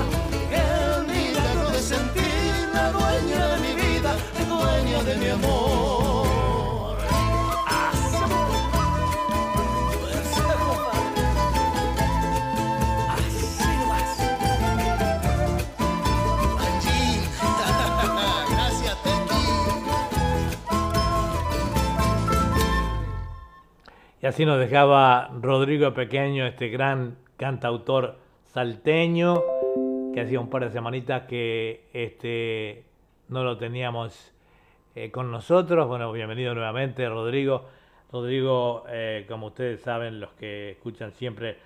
[0.50, 4.16] el milagro de sentir la dueña de mi vida,
[4.48, 6.07] dueña de mi amor.
[24.28, 29.42] Así nos dejaba Rodrigo Pequeño, este gran cantautor salteño,
[30.12, 32.84] que hacía un par de semanitas que este,
[33.28, 34.34] no lo teníamos
[34.94, 35.88] eh, con nosotros.
[35.88, 37.64] Bueno, bienvenido nuevamente, Rodrigo.
[38.12, 41.56] Rodrigo, eh, como ustedes saben, los que escuchan siempre,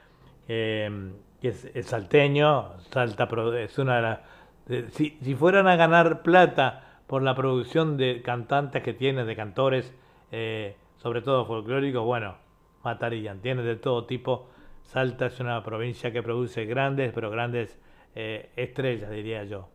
[0.47, 1.03] que
[1.43, 4.93] es, salteño, Salta es una de las...
[4.93, 9.93] si, si fueran a ganar plata por la producción de cantantes que tiene, de cantores,
[10.31, 12.42] eh, sobre todo folclóricos, bueno,
[12.85, 13.41] matarían.
[13.41, 14.49] Tiene de todo tipo.
[14.83, 17.79] Salta es una provincia que produce grandes, pero grandes
[18.15, 19.69] eh, estrellas, diría yo.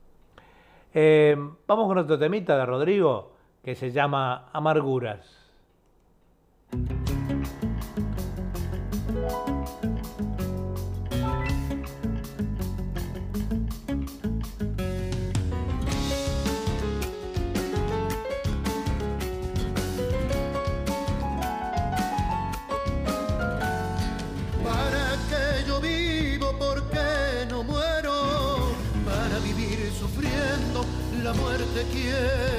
[0.93, 1.36] Eh,
[1.68, 3.34] vamos con otro temita de Rodrigo
[3.64, 5.47] que se llama Amarguras.
[31.78, 32.57] La muerte quiero.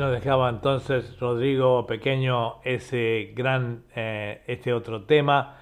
[0.00, 5.58] Nos dejaba entonces Rodrigo Pequeño ese gran, eh, este otro tema.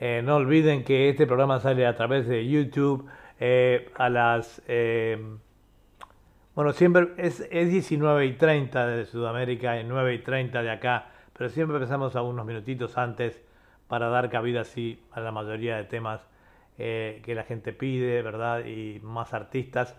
[0.00, 3.08] Eh, no olviden que este programa sale a través de YouTube
[3.38, 4.60] eh, a las...
[4.66, 5.16] eh,
[6.56, 11.06] bueno, siempre es, es 19 y 30 de Sudamérica y 9 y 30 de acá,
[11.32, 13.40] pero siempre empezamos a unos minutitos antes
[13.86, 16.26] para dar cabida así a la mayoría de temas
[16.76, 18.66] que la gente pide, ¿verdad?
[18.66, 19.96] Y más artistas.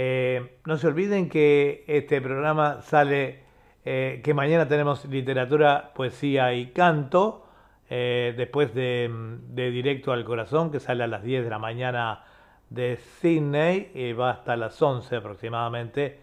[0.00, 3.40] Eh, no se olviden que este programa sale,
[3.84, 7.48] eh, que mañana tenemos literatura, poesía y canto,
[7.90, 9.10] eh, después de,
[9.48, 12.22] Directo al Corazón, que sale a las 10 de la mañana
[12.70, 16.20] de Sydney y va hasta las 11 aproximadamente.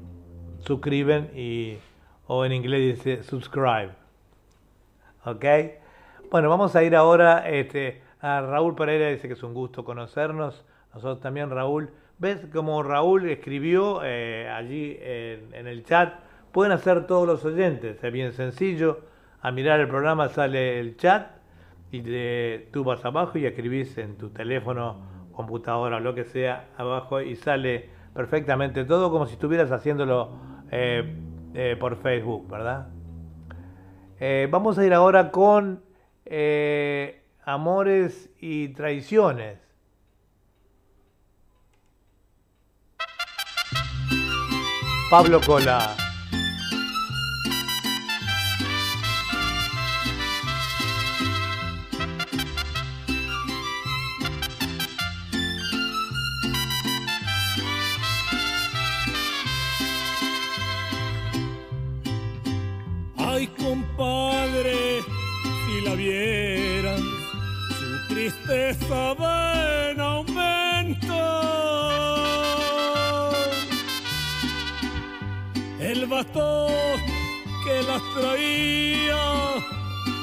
[0.62, 1.78] suscriben y,
[2.26, 3.90] o en inglés dice subscribe.
[5.24, 5.44] ¿Ok?
[6.30, 10.64] Bueno, vamos a ir ahora este, a Raúl Pereira, dice que es un gusto conocernos.
[10.94, 11.90] Nosotros también, Raúl.
[12.18, 16.14] ¿Ves como Raúl escribió eh, allí en, el chat?
[16.52, 19.00] Pueden hacer todos los oyentes, es bien sencillo.
[19.40, 21.30] A mirar el programa sale el chat
[21.90, 22.02] y
[22.72, 24.98] tú vas abajo y escribís en tu teléfono,
[25.32, 31.14] computadora o lo que sea abajo y sale perfectamente todo como si estuvieras haciéndolo eh,
[31.54, 32.88] eh, por Facebook, ¿verdad?
[34.18, 35.82] Eh, vamos a ir ahora con
[37.44, 39.58] Amores y Traiciones.
[45.10, 46.09] Pablo Cola.
[68.50, 71.20] Tristeza en aumento.
[75.78, 76.72] El bastón
[77.64, 79.24] que las traía,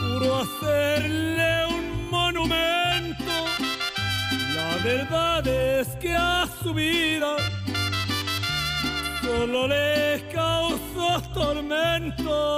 [0.01, 3.33] puro hacerle un monumento.
[4.55, 7.37] La verdad es que a su vida
[9.21, 12.57] solo les causó tormentos.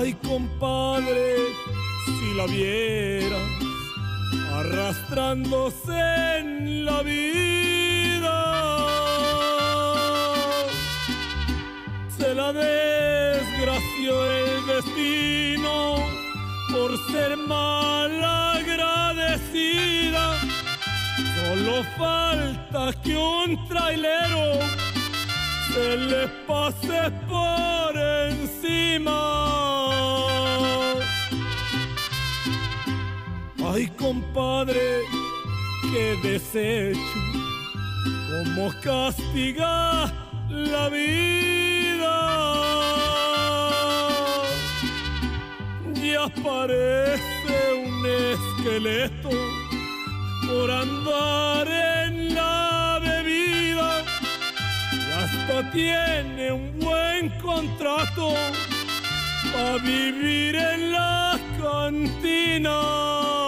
[0.00, 1.34] Ay, compadre,
[2.06, 3.50] si la vieras
[4.52, 5.98] arrastrándose
[6.38, 8.38] en la vida,
[12.16, 15.96] se la desgració el destino
[16.70, 18.12] por ser mal
[18.54, 20.26] agradecida.
[21.34, 24.60] Solo falta que un trailero
[25.74, 29.37] se le pase por encima.
[34.08, 35.02] Compadre,
[35.92, 36.98] qué desecho,
[38.30, 40.10] cómo castiga
[40.48, 42.16] la vida.
[46.02, 49.30] Ya parece un esqueleto
[50.46, 54.04] por andar en la bebida
[54.92, 58.32] y hasta tiene un buen contrato
[59.52, 63.47] para vivir en la cantina.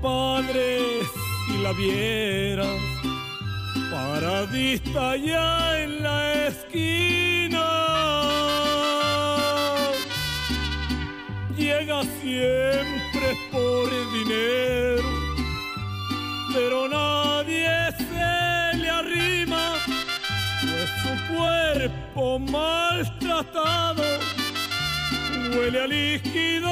[0.00, 0.78] Compadre,
[1.46, 2.80] si la vieras,
[3.90, 7.66] paradista ya en la esquina.
[11.56, 15.08] Llega siempre por el dinero,
[16.54, 17.68] pero nadie
[17.98, 19.74] se le arrima,
[20.62, 24.02] pues su cuerpo maltratado
[25.54, 26.70] huele a líquido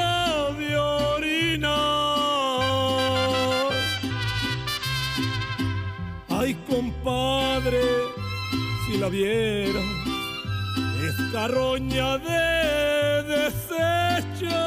[9.08, 9.84] la vieras,
[11.02, 14.60] es carroña de desecho.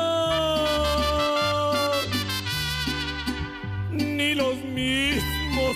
[3.91, 5.75] Ni los mismos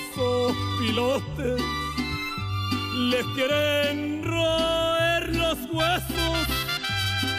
[0.80, 1.62] pilotes
[3.12, 6.48] les quieren roer los huesos,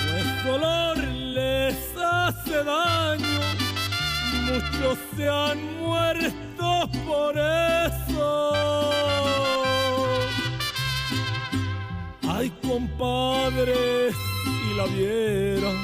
[0.07, 3.40] pues dolor les hace daño.
[4.47, 9.45] Muchos se han muerto por eso.
[12.77, 15.74] Compadre, si la vieras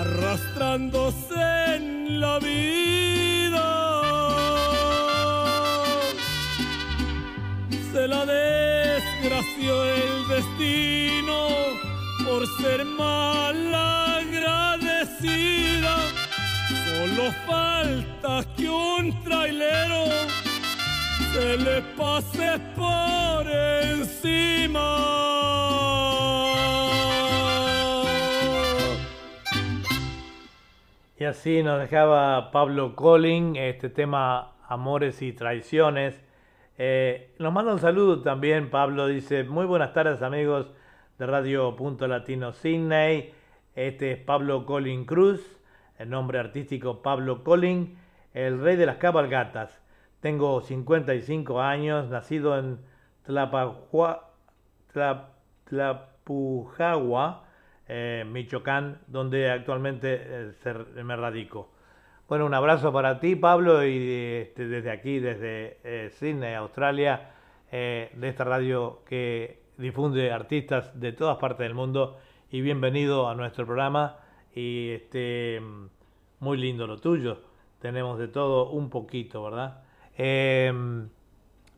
[0.00, 1.40] arrastrándose
[1.76, 3.68] en la vida,
[7.90, 11.38] se la desgració el destino
[12.26, 13.74] por ser mal
[14.18, 15.14] agradecida.
[16.84, 20.04] Solo falta que un trailero
[21.32, 24.96] se le pase por encima.
[31.18, 36.22] Y así nos dejaba Pablo Collin este tema Amores y Traiciones.
[36.78, 40.70] Eh, nos manda un saludo también, Pablo dice, muy buenas tardes amigos
[41.18, 43.34] de Radio Punto Latino Sydney.
[43.74, 45.40] Este es Pablo Collin Cruz,
[45.98, 47.98] el nombre artístico Pablo Collin,
[48.32, 49.80] el rey de las cabalgatas.
[50.20, 52.80] Tengo 55 años, nacido en
[53.24, 54.32] Tlapajua,
[57.86, 61.70] eh, Michoacán, donde actualmente eh, me radico.
[62.28, 67.34] Bueno, un abrazo para ti, Pablo, y este, desde aquí, desde eh, Sydney, Australia,
[67.70, 72.18] de esta radio que difunde artistas de todas partes del mundo.
[72.50, 74.16] Y bienvenido a nuestro programa.
[74.54, 75.62] Y este,
[76.40, 77.42] muy lindo lo tuyo.
[77.78, 79.82] Tenemos de todo un poquito, ¿verdad?
[80.18, 80.72] Eh,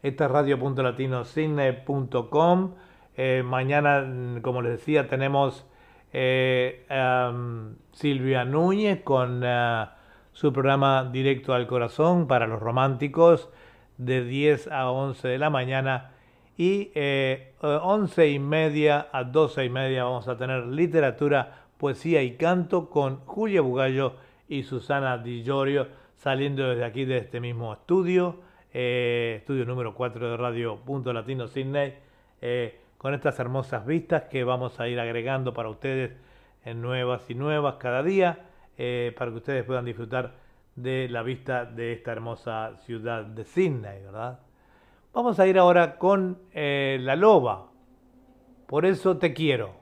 [0.03, 2.75] esta es radio.latinosidney.com.
[3.17, 5.67] Eh, mañana, mm, como les decía, tenemos
[6.12, 6.87] eh,
[7.93, 9.99] Silvia Núñez con ah,
[10.33, 13.51] su programa Directo al Corazón para los románticos
[13.99, 16.12] de 10 a 11 de la mañana
[16.57, 22.37] y eh, 11 y media a 12 y media vamos a tener literatura, poesía y
[22.37, 24.15] canto con Julia Bugallo
[24.49, 25.89] y Susana Di Llorio
[26.21, 28.41] saliendo desde aquí de este mismo estudio,
[28.75, 31.95] eh, estudio número 4 de Radio Punto Latino Sydney,
[32.43, 36.13] eh, con estas hermosas vistas que vamos a ir agregando para ustedes
[36.67, 38.41] en nuevas y nuevas cada día,
[38.77, 40.35] eh, para que ustedes puedan disfrutar
[40.77, 44.41] de la vista de esta hermosa ciudad de Sydney, ¿verdad?
[45.15, 47.71] Vamos a ir ahora con La Loba,
[48.67, 49.80] por eso te quiero.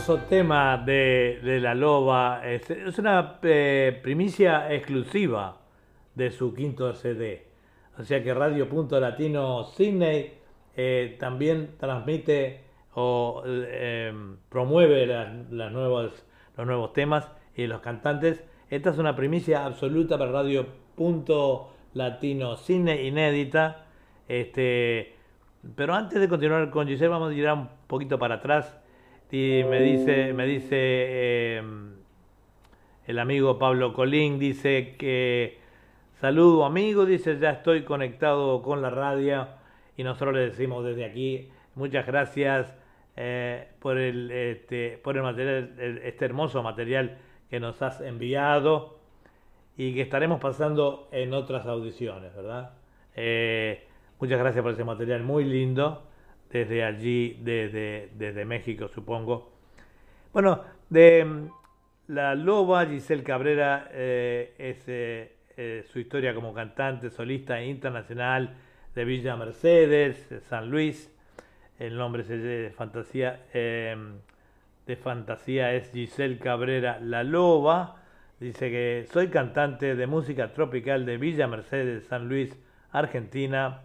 [0.00, 2.40] Hermoso tema de, de La Loba.
[2.48, 5.58] Es, una eh, primicia exclusiva
[6.14, 7.46] de su quinto CD.
[7.98, 10.32] O sea que Radio Punto Latino Sydney
[10.74, 12.64] eh, también transmite
[12.94, 14.10] o eh,
[14.48, 18.42] promueve las, las los nuevos temas y los cantantes.
[18.70, 23.84] Esta es una primicia absoluta para Radio Punto Latino Sydney, inédita.
[24.28, 25.14] Este,
[25.76, 28.79] pero antes de continuar con Giselle, vamos a ir un poquito para atrás.
[29.32, 31.62] Y me dice, me dice eh,
[33.06, 35.58] el amigo Pablo Colín, dice que
[36.14, 39.46] saludo amigo, dice ya estoy conectado con la radio
[39.96, 42.74] y nosotros le decimos desde aquí muchas gracias
[43.16, 48.98] eh, por el este, por el material, este hermoso material que nos has enviado
[49.76, 52.72] y que estaremos pasando en otras audiciones, ¿verdad?
[53.14, 53.86] Eh,
[54.18, 56.09] muchas gracias por ese material muy lindo
[56.50, 59.52] desde allí, desde, México, supongo.
[60.32, 61.48] Bueno, de mm,
[62.08, 68.54] la loba Giselle Cabrera eh, es eh, eh, su historia como cantante solista internacional
[68.94, 71.14] de Villa Mercedes, de San Luis.
[71.78, 73.96] El nombre de fantasía eh,
[74.86, 77.96] de fantasía es Giselle Cabrera La Loba.
[78.38, 82.58] Dice que soy cantante de música tropical de Villa Mercedes, San Luis,
[82.90, 83.82] Argentina.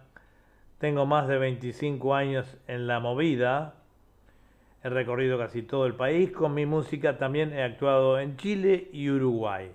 [0.78, 3.76] Tengo más de 25 años en la movida.
[4.84, 6.30] He recorrido casi todo el país.
[6.32, 9.70] Con mi música también he actuado en Chile y Uruguay.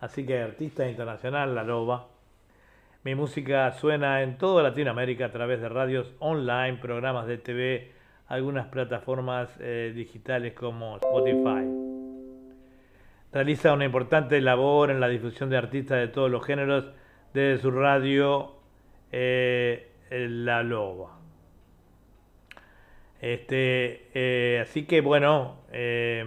[0.00, 2.08] Así que artista internacional, La Loba.
[3.04, 7.92] Mi música suena en toda Latinoamérica a través de radios online, programas de TV,
[8.26, 11.66] algunas plataformas eh, digitales como Spotify.
[13.32, 16.90] Realiza una importante labor en la difusión de artistas de todos los géneros
[17.32, 18.56] desde su radio
[19.12, 21.18] eh, La Loba.
[23.20, 26.24] Este, eh, así que bueno, eh,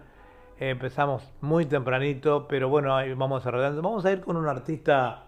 [0.58, 3.80] Eh, empezamos muy tempranito, pero bueno, ahí vamos arreglando.
[3.80, 5.26] Vamos a ir con un artista.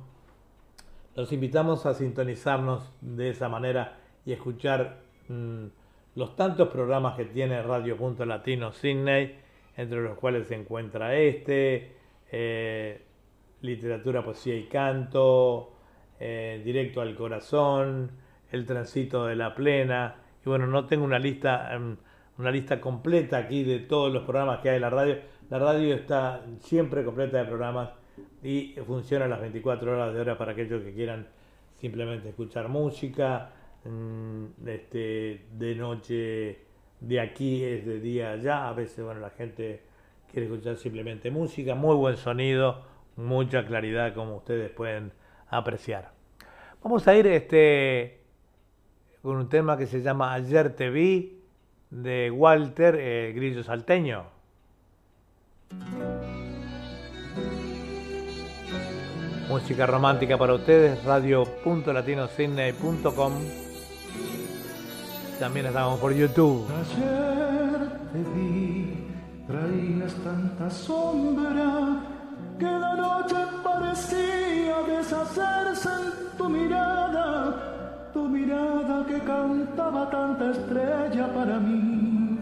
[1.15, 4.97] los invitamos a sintonizarnos de esa manera y escuchar
[5.29, 5.67] mm,
[6.15, 9.37] los tantos programas que tiene Radio Punto Latino Sydney,
[9.77, 12.02] entre los cuales se encuentra este,
[12.35, 12.99] eh,
[13.61, 15.71] literatura, poesía y canto,
[16.19, 18.11] eh, directo al corazón,
[18.51, 20.15] el tránsito de la plena.
[20.43, 21.95] Y bueno, no tengo una lista, em,
[22.39, 25.17] una lista completa aquí de todos los programas que hay en la radio.
[25.51, 27.91] La radio está siempre completa de programas
[28.41, 31.27] y funciona las 24 horas de hora para aquellos que quieran
[31.75, 33.51] simplemente escuchar música.
[33.85, 36.59] mm, Este, de noche
[36.99, 38.69] de aquí es de día allá.
[38.69, 39.92] A veces, bueno, la gente
[40.33, 41.75] quiere escuchar simplemente música.
[41.75, 42.81] Muy buen sonido,
[43.15, 45.13] mucha claridad, como ustedes pueden
[45.47, 46.11] apreciar.
[46.83, 48.19] Vamos a ir este,
[49.21, 51.39] con un tema que se llama Ayer te vi
[51.91, 54.25] de Walter eh, Grillo Salteño.
[59.47, 63.33] Música romántica para ustedes, radio.latinosidney.com.
[65.39, 66.67] También estamos por YouTube.
[66.71, 68.72] Ayer te vi,
[69.47, 72.01] traías tanta sombra
[72.57, 81.59] que la noche parecía deshacerse en tu mirada, tu mirada que cantaba tanta estrella para
[81.59, 82.39] mí,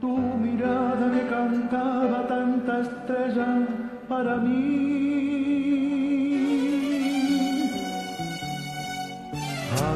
[0.00, 3.66] tu mirada que cantaba tanta estrella
[4.08, 5.06] para mí.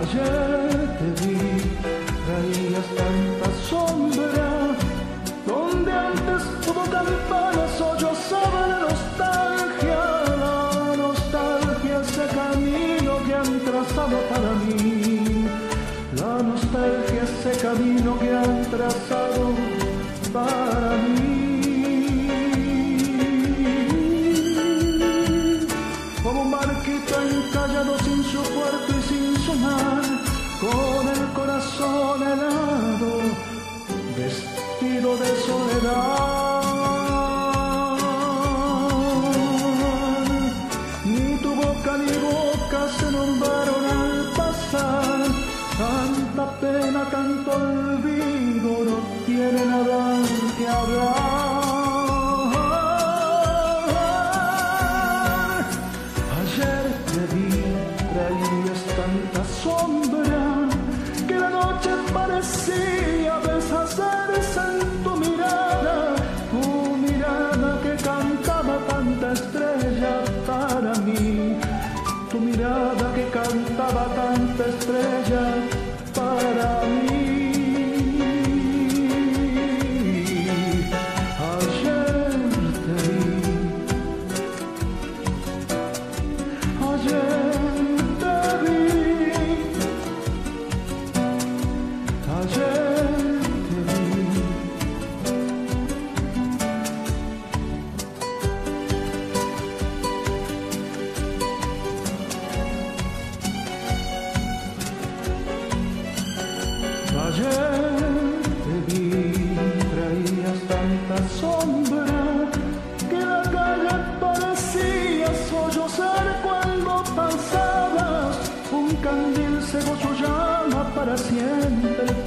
[0.01, 0.80] Ayer
[13.95, 15.47] para mí,
[16.17, 19.55] la nostalgia ese camino que han trazado
[20.33, 21.10] para mí.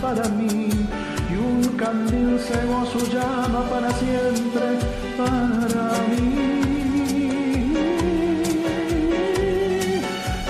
[0.03, 0.67] Para mí
[1.31, 4.65] y un candil cegó su llama para siempre
[5.17, 7.71] para mí.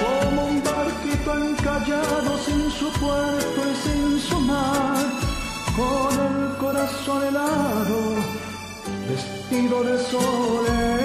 [0.02, 5.06] Como un barquito encallado sin su puerto y sin su mar,
[5.78, 8.00] con el corazón helado,
[9.08, 11.03] vestido de soledad.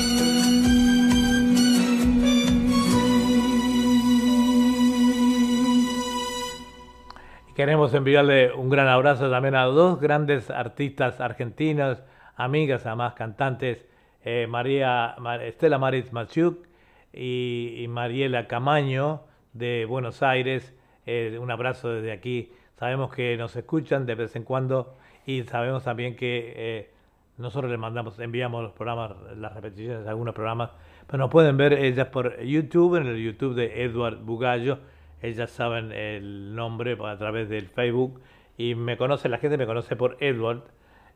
[7.56, 12.04] Queremos enviarle un gran abrazo también a dos grandes artistas argentinos,
[12.36, 13.86] amigas, además cantantes,
[14.24, 16.68] eh, María Ma- Estela Maris Maciuk
[17.14, 19.22] y, y Mariela Camaño
[19.54, 20.74] de Buenos Aires.
[21.06, 22.52] Eh, un abrazo desde aquí.
[22.78, 24.96] Sabemos que nos escuchan de vez en cuando
[25.26, 26.90] y sabemos también que eh,
[27.38, 30.72] nosotros les mandamos, enviamos los programas, las repeticiones de algunos programas,
[31.08, 34.80] pero nos pueden ver ellas por YouTube, en el YouTube de Edward Bugallo.
[35.22, 38.22] Ellas saben el nombre a través del Facebook
[38.58, 40.64] y me conoce, la gente me conoce por Edward,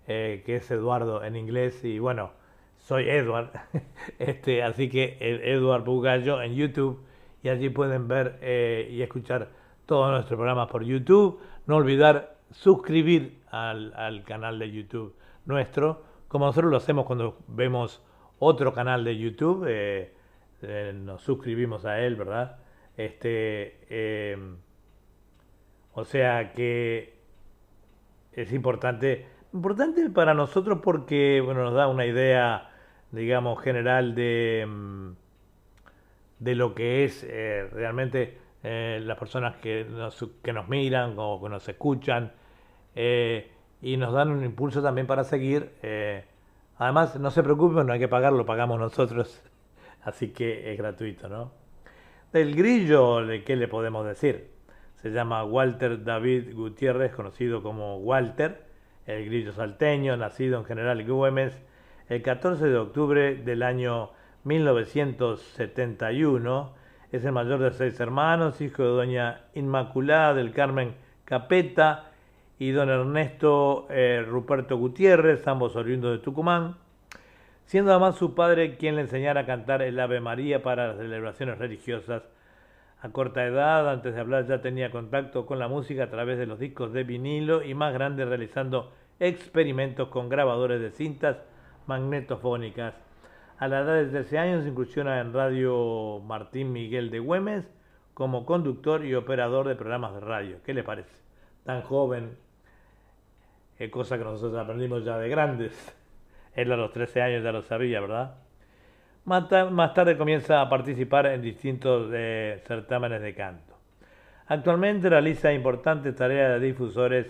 [0.07, 2.31] eh, que es Eduardo en inglés y bueno,
[2.79, 3.51] soy Edward,
[4.19, 7.01] este, así que el Edward Bugallo en YouTube
[7.43, 9.49] y allí pueden ver eh, y escuchar
[9.89, 11.39] todos nuestros programas por YouTube.
[11.65, 18.03] No olvidar suscribir al, al canal de YouTube nuestro, como nosotros lo hacemos cuando vemos
[18.37, 20.13] otro canal de YouTube, eh,
[20.61, 22.59] eh, nos suscribimos a él, ¿verdad?
[22.97, 24.37] Este, eh,
[25.93, 27.15] o sea que
[28.33, 32.69] es importante, importante para nosotros porque bueno, nos da una idea,
[33.11, 35.09] digamos, general de, mm,
[36.37, 41.41] de lo que es eh, realmente eh, las personas que nos, que nos miran o
[41.41, 42.33] que nos escuchan
[42.95, 45.71] eh, y nos dan un impulso también para seguir.
[45.81, 46.25] eh,
[46.77, 49.41] además, no se preocupen, no hay que pagarlo, pagamos nosotros,
[50.03, 51.51] así que es gratuito, ¿no?
[52.33, 54.51] Del grillo, ¿de qué le podemos decir?
[54.95, 58.65] Se llama Walter David Gutiérrez, conocido como Walter,
[59.07, 61.57] el grillo salteño, nacido en General Güemes
[62.09, 64.11] el 14 de octubre del año
[64.43, 66.73] 1971.
[67.11, 70.93] Es el mayor de seis hermanos, hijo de doña Inmaculada del Carmen
[71.25, 72.11] Capeta
[72.59, 76.75] y don Ernesto eh, Ruperto Gutiérrez, ambos oriundos de Tucumán,
[77.65, 81.57] siendo además su padre quien le enseñara a cantar el Ave María para las celebraciones
[81.57, 82.21] religiosas.
[83.01, 86.45] A corta edad, antes de hablar, ya tenía contacto con la música a través de
[86.45, 91.37] los discos de vinilo y más grande realizando experimentos con grabadores de cintas
[91.87, 93.08] magnetofónicas.
[93.59, 97.69] A la edad de 13 años incursiona en Radio Martín Miguel de Güemes
[98.13, 100.57] como conductor y operador de programas de radio.
[100.65, 101.13] ¿Qué le parece?
[101.65, 102.37] Tan joven,
[103.77, 105.93] es cosa que nosotros aprendimos ya de grandes.
[106.55, 108.35] Él a los 13 años ya lo sabía, ¿verdad?
[109.25, 109.49] Más
[109.93, 113.75] tarde comienza a participar en distintos eh, certámenes de canto.
[114.47, 117.27] Actualmente realiza importantes tareas de difusores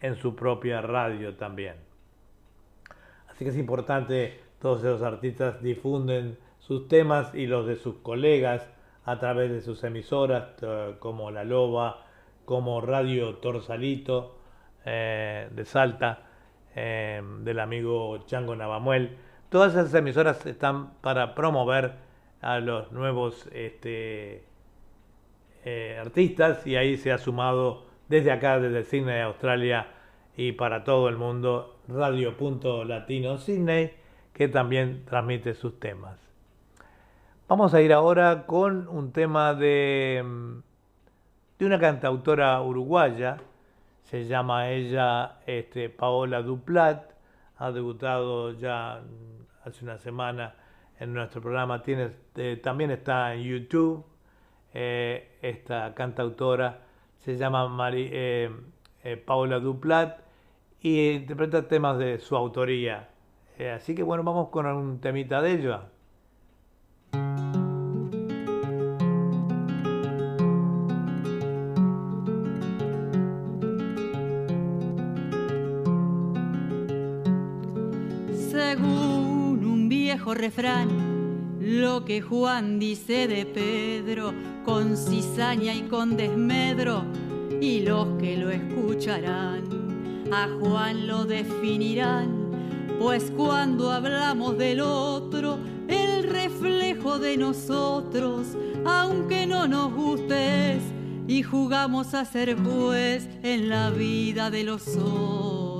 [0.00, 1.74] en su propia radio también.
[3.28, 8.68] Así que es importante, todos esos artistas difunden sus temas y los de sus colegas
[9.04, 10.48] a través de sus emisoras
[10.98, 12.04] como La Loba,
[12.44, 14.36] como Radio Torsalito
[14.84, 16.22] eh, de Salta,
[16.74, 19.16] eh, del amigo Chango Navamuel.
[19.48, 21.94] Todas esas emisoras están para promover
[22.40, 24.44] a los nuevos este,
[25.64, 29.88] eh, artistas y ahí se ha sumado desde acá, desde Sydney, Australia
[30.36, 33.92] y para todo el mundo, Radio.Latino Sydney,
[34.36, 36.18] que también transmite sus temas.
[37.48, 40.58] Vamos a ir ahora con un tema de, mm,
[41.58, 43.38] de una cantautora uruguaya,
[44.04, 47.12] se llama ella este, Paola Duplat,
[47.56, 50.54] ha debutado ya mm, hace una semana
[51.00, 54.04] en nuestro programa, tiene, eh, también está en YouTube,
[54.74, 56.80] eh, esta cantautora
[57.24, 58.50] se llama eh,
[59.24, 60.20] Paola Duplat
[60.82, 63.15] y interpreta temas de su autoría.
[63.58, 65.88] Eh, así que bueno, vamos con un temita de ella.
[78.50, 80.88] Según un viejo refrán,
[81.60, 84.32] lo que Juan dice de Pedro,
[84.66, 87.04] con cizaña y con desmedro,
[87.60, 89.64] y los que lo escucharán,
[90.30, 92.35] a Juan lo definirán,
[92.98, 95.58] pues cuando hablamos del otro,
[95.88, 98.46] el reflejo de nosotros,
[98.84, 100.78] aunque no nos guste,
[101.28, 105.75] y jugamos a ser juez en la vida de los otros.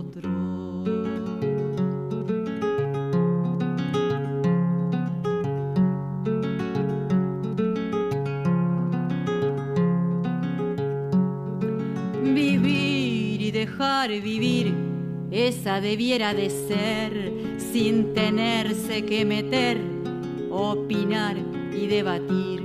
[15.36, 19.78] Esa debiera de ser, sin tenerse que meter,
[20.50, 21.36] opinar
[21.72, 22.62] y debatir,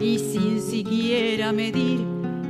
[0.00, 2.00] y sin siquiera medir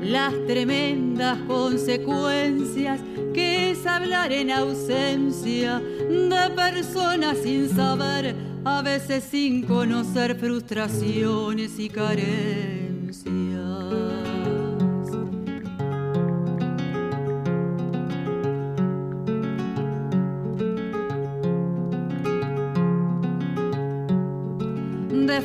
[0.03, 3.01] las tremendas consecuencias
[3.33, 11.89] que es hablar en ausencia de personas sin saber, a veces sin conocer frustraciones y
[11.89, 13.74] carencias.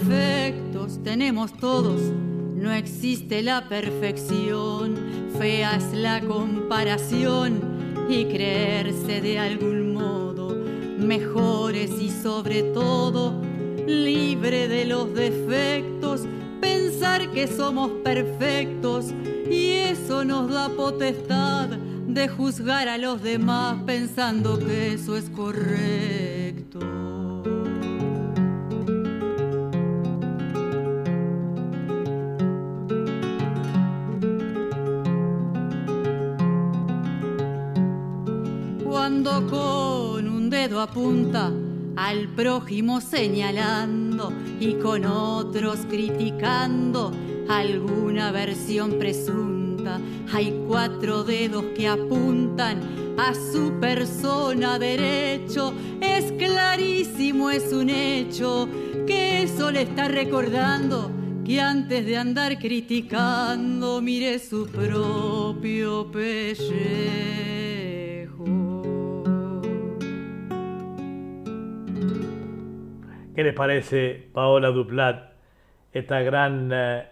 [0.09, 2.01] Defectos tenemos todos.
[2.55, 4.95] No existe la perfección,
[5.37, 7.61] fea es la comparación
[8.09, 10.55] y creerse de algún modo
[10.97, 13.41] mejores y sobre todo
[13.87, 16.21] libre de los defectos,
[16.59, 19.13] pensar que somos perfectos
[19.49, 27.18] y eso nos da potestad de juzgar a los demás pensando que eso es correcto.
[39.21, 41.51] Con un dedo apunta
[41.97, 44.31] al prójimo señalando
[44.61, 47.11] y con otros criticando
[47.49, 49.99] alguna versión presunta.
[50.31, 52.79] Hay cuatro dedos que apuntan
[53.17, 55.73] a su persona derecho.
[55.99, 58.69] Es clarísimo, es un hecho
[59.05, 61.11] que eso le está recordando
[61.43, 67.78] que antes de andar criticando mire su propio pellejo.
[73.39, 75.31] ¿Qué les parece Paola Duplat,
[75.93, 77.07] esta gran eh,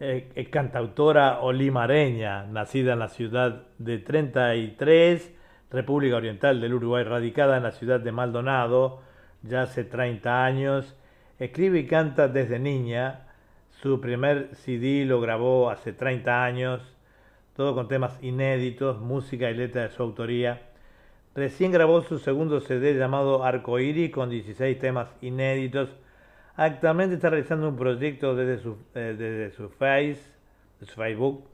[0.00, 5.32] eh, cantautora olimareña, nacida en la ciudad de 33,
[5.70, 9.00] República Oriental del Uruguay, radicada en la ciudad de Maldonado
[9.42, 10.94] ya hace 30 años,
[11.38, 13.28] escribe y canta desde niña,
[13.70, 16.82] su primer CD lo grabó hace 30 años,
[17.56, 20.71] todo con temas inéditos, música y letra de su autoría.
[21.34, 25.88] Recién grabó su segundo CD llamado Arcoíris con 16 temas inéditos.
[26.56, 30.20] Actualmente está realizando un proyecto desde su, eh, desde su, face,
[30.80, 31.48] su Facebook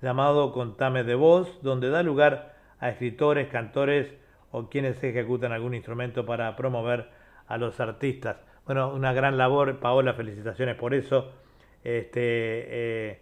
[0.00, 4.14] llamado Contame de Voz, donde da lugar a escritores, cantores
[4.52, 7.08] o quienes ejecutan algún instrumento para promover
[7.48, 8.36] a los artistas.
[8.66, 11.32] Bueno, una gran labor, Paola, felicitaciones por eso.
[11.82, 13.20] Este, eh,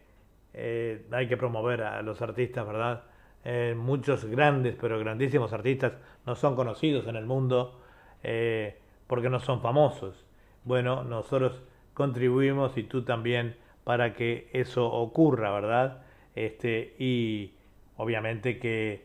[0.53, 3.05] eh, hay que promover a los artistas, ¿verdad?
[3.45, 5.95] Eh, muchos grandes, pero grandísimos artistas
[6.27, 7.81] no son conocidos en el mundo
[8.23, 8.79] eh,
[9.09, 10.25] porque no son famosos.
[10.65, 11.61] Bueno, nosotros
[11.95, 16.03] contribuimos y tú también para que eso ocurra, ¿verdad?
[16.37, 17.55] Este, y
[17.97, 19.05] obviamente que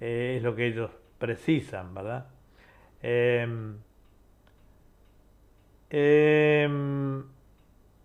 [0.00, 2.26] eh, es lo que ellos precisan, ¿verdad?
[3.02, 3.76] Em,
[5.90, 7.24] em,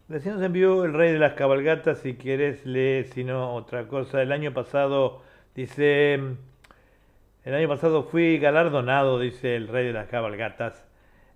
[0.09, 4.21] recién nos envió el rey de las cabalgatas, si quieres lee, si no, otra cosa.
[4.21, 5.21] El año pasado
[5.57, 10.85] Dice, el año pasado fui galardonado, dice el rey de las cabalgatas,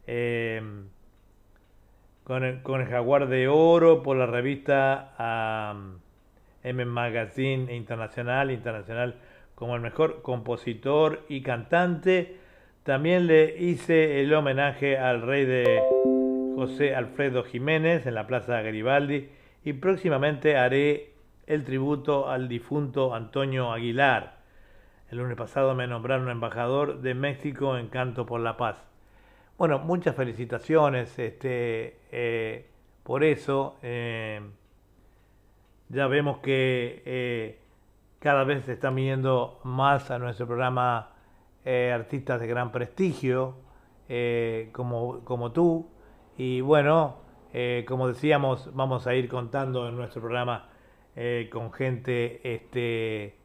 [0.05, 0.61] eh,
[2.23, 5.15] con, el, jaguar de oro por la revista
[6.63, 9.15] M Magazine Internacional, Internacional
[9.55, 12.37] como el mejor compositor y cantante.
[12.83, 15.81] También le hice el homenaje al rey de
[16.55, 19.29] José Alfredo Jiménez en la Plaza Garibaldi
[19.65, 21.10] y próximamente haré
[21.47, 24.41] el tributo al difunto Antonio Aguilar.
[25.09, 28.77] El lunes pasado me nombraron embajador de México en Canto por la Paz.
[29.57, 32.67] Bueno, muchas felicitaciones este, eh,
[33.03, 33.77] por eso.
[33.81, 34.41] Eh,
[35.89, 37.59] ya vemos que eh,
[38.19, 41.09] cada vez se están viniendo más a nuestro programa
[41.63, 43.55] artistas de gran prestigio,
[44.71, 45.91] como, como tú.
[46.35, 47.17] Y bueno,
[47.85, 50.70] como decíamos, vamos a ir contando en nuestro programa
[51.15, 53.35] eh, con gente este,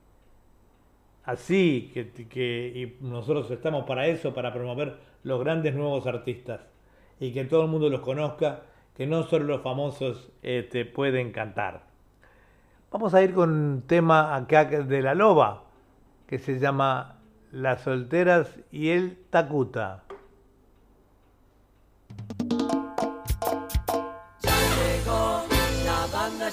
[1.24, 6.60] así, que, que, y nosotros estamos para eso, para promover los grandes nuevos artistas
[7.18, 8.62] y que todo el mundo los conozca,
[8.96, 11.82] que no solo los famosos este, pueden cantar.
[12.90, 15.64] Vamos a ir con un tema acá de la loba,
[16.26, 17.18] que se llama
[17.52, 20.05] Las solteras y el tacuta.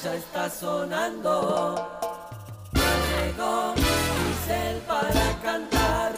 [0.03, 1.89] Ya está sonando.
[2.73, 6.11] Ya llegó Giselle para cantar.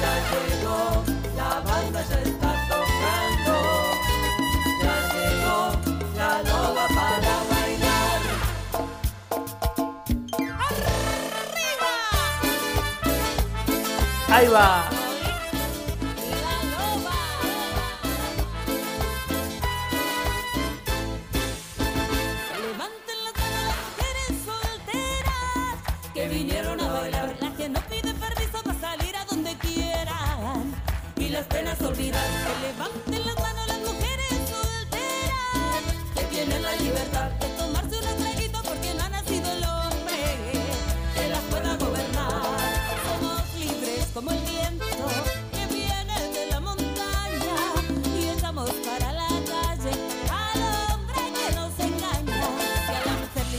[0.00, 1.04] Ya llegó,
[1.36, 3.56] la banda ya está tocando.
[4.82, 5.60] Ya llegó
[6.16, 8.20] la loba para bailar.
[10.66, 11.90] ¡Arriba!
[14.28, 14.99] Ahí va.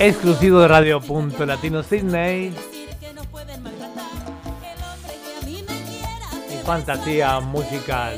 [0.08, 2.52] Exclusivo de Radio Punto Latino Sydney.
[6.50, 8.18] Y fantasía musical.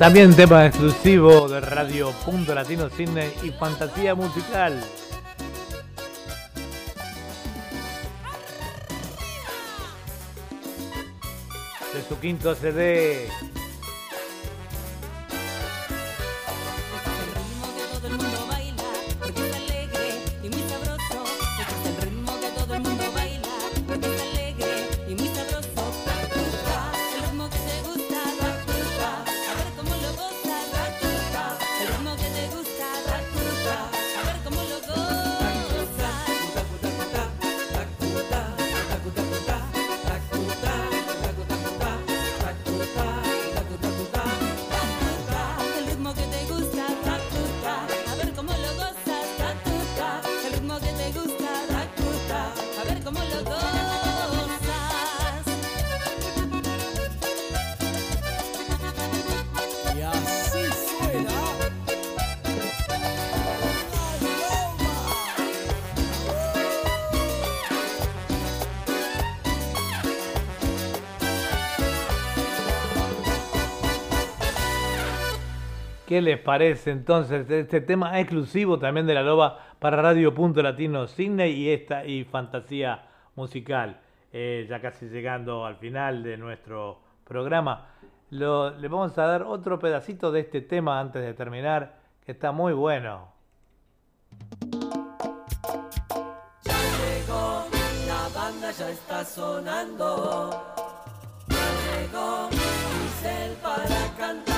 [0.00, 4.82] También tema exclusivo de Radio Punto Latino Sydney y fantasía musical.
[11.92, 13.28] De su quinto CD.
[76.10, 81.06] ¿Qué les parece entonces este tema exclusivo también de la Loba para Radio Punto Latino
[81.06, 83.04] Sydney y esta y fantasía
[83.36, 84.00] musical?
[84.32, 87.86] Eh, ya casi llegando al final de nuestro programa.
[88.30, 92.72] Le vamos a dar otro pedacito de este tema antes de terminar, que está muy
[92.72, 93.28] bueno.
[96.64, 97.66] llegó,
[98.08, 100.50] la banda ya está sonando.
[101.46, 102.48] Ya llegó
[103.62, 104.49] para cantar.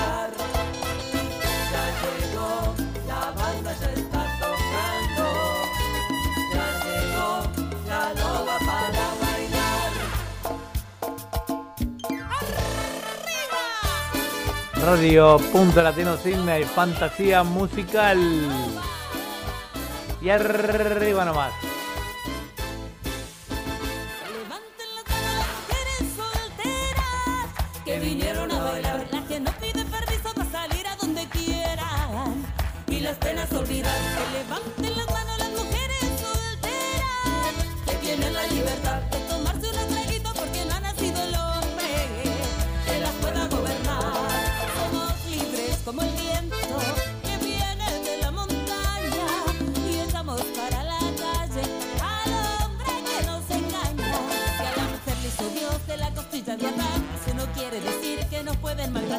[14.85, 18.19] Radio Punto Latino Sydney, fantasía musical.
[20.21, 21.53] Y arriba nomás.
[27.85, 27.99] que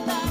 [0.01, 0.24] nos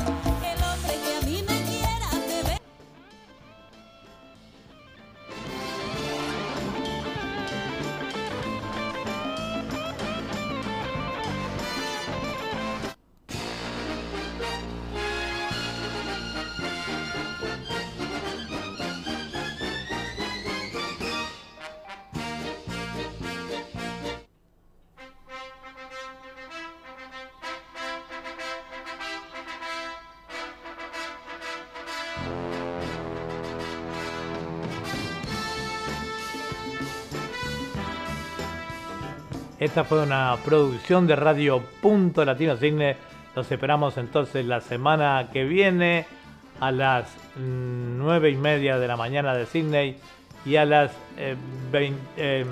[39.74, 42.96] Esta fue una producción de Radio Punto Latino Cine.
[43.36, 46.06] Los esperamos entonces la semana que viene
[46.60, 47.06] a las
[47.36, 49.98] mm, nueve y media de la mañana de Sydney
[50.46, 51.36] y a las eh,
[51.72, 52.46] 20, eh,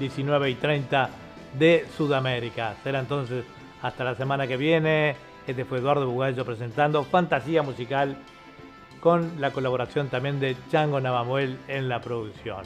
[0.00, 1.10] 19 y 30
[1.58, 2.74] de Sudamérica.
[2.82, 3.44] Será entonces
[3.82, 5.14] hasta la semana que viene.
[5.46, 8.16] Este fue Eduardo Bugallo presentando Fantasía Musical
[9.00, 12.64] con la colaboración también de Chango Navamuel en la producción.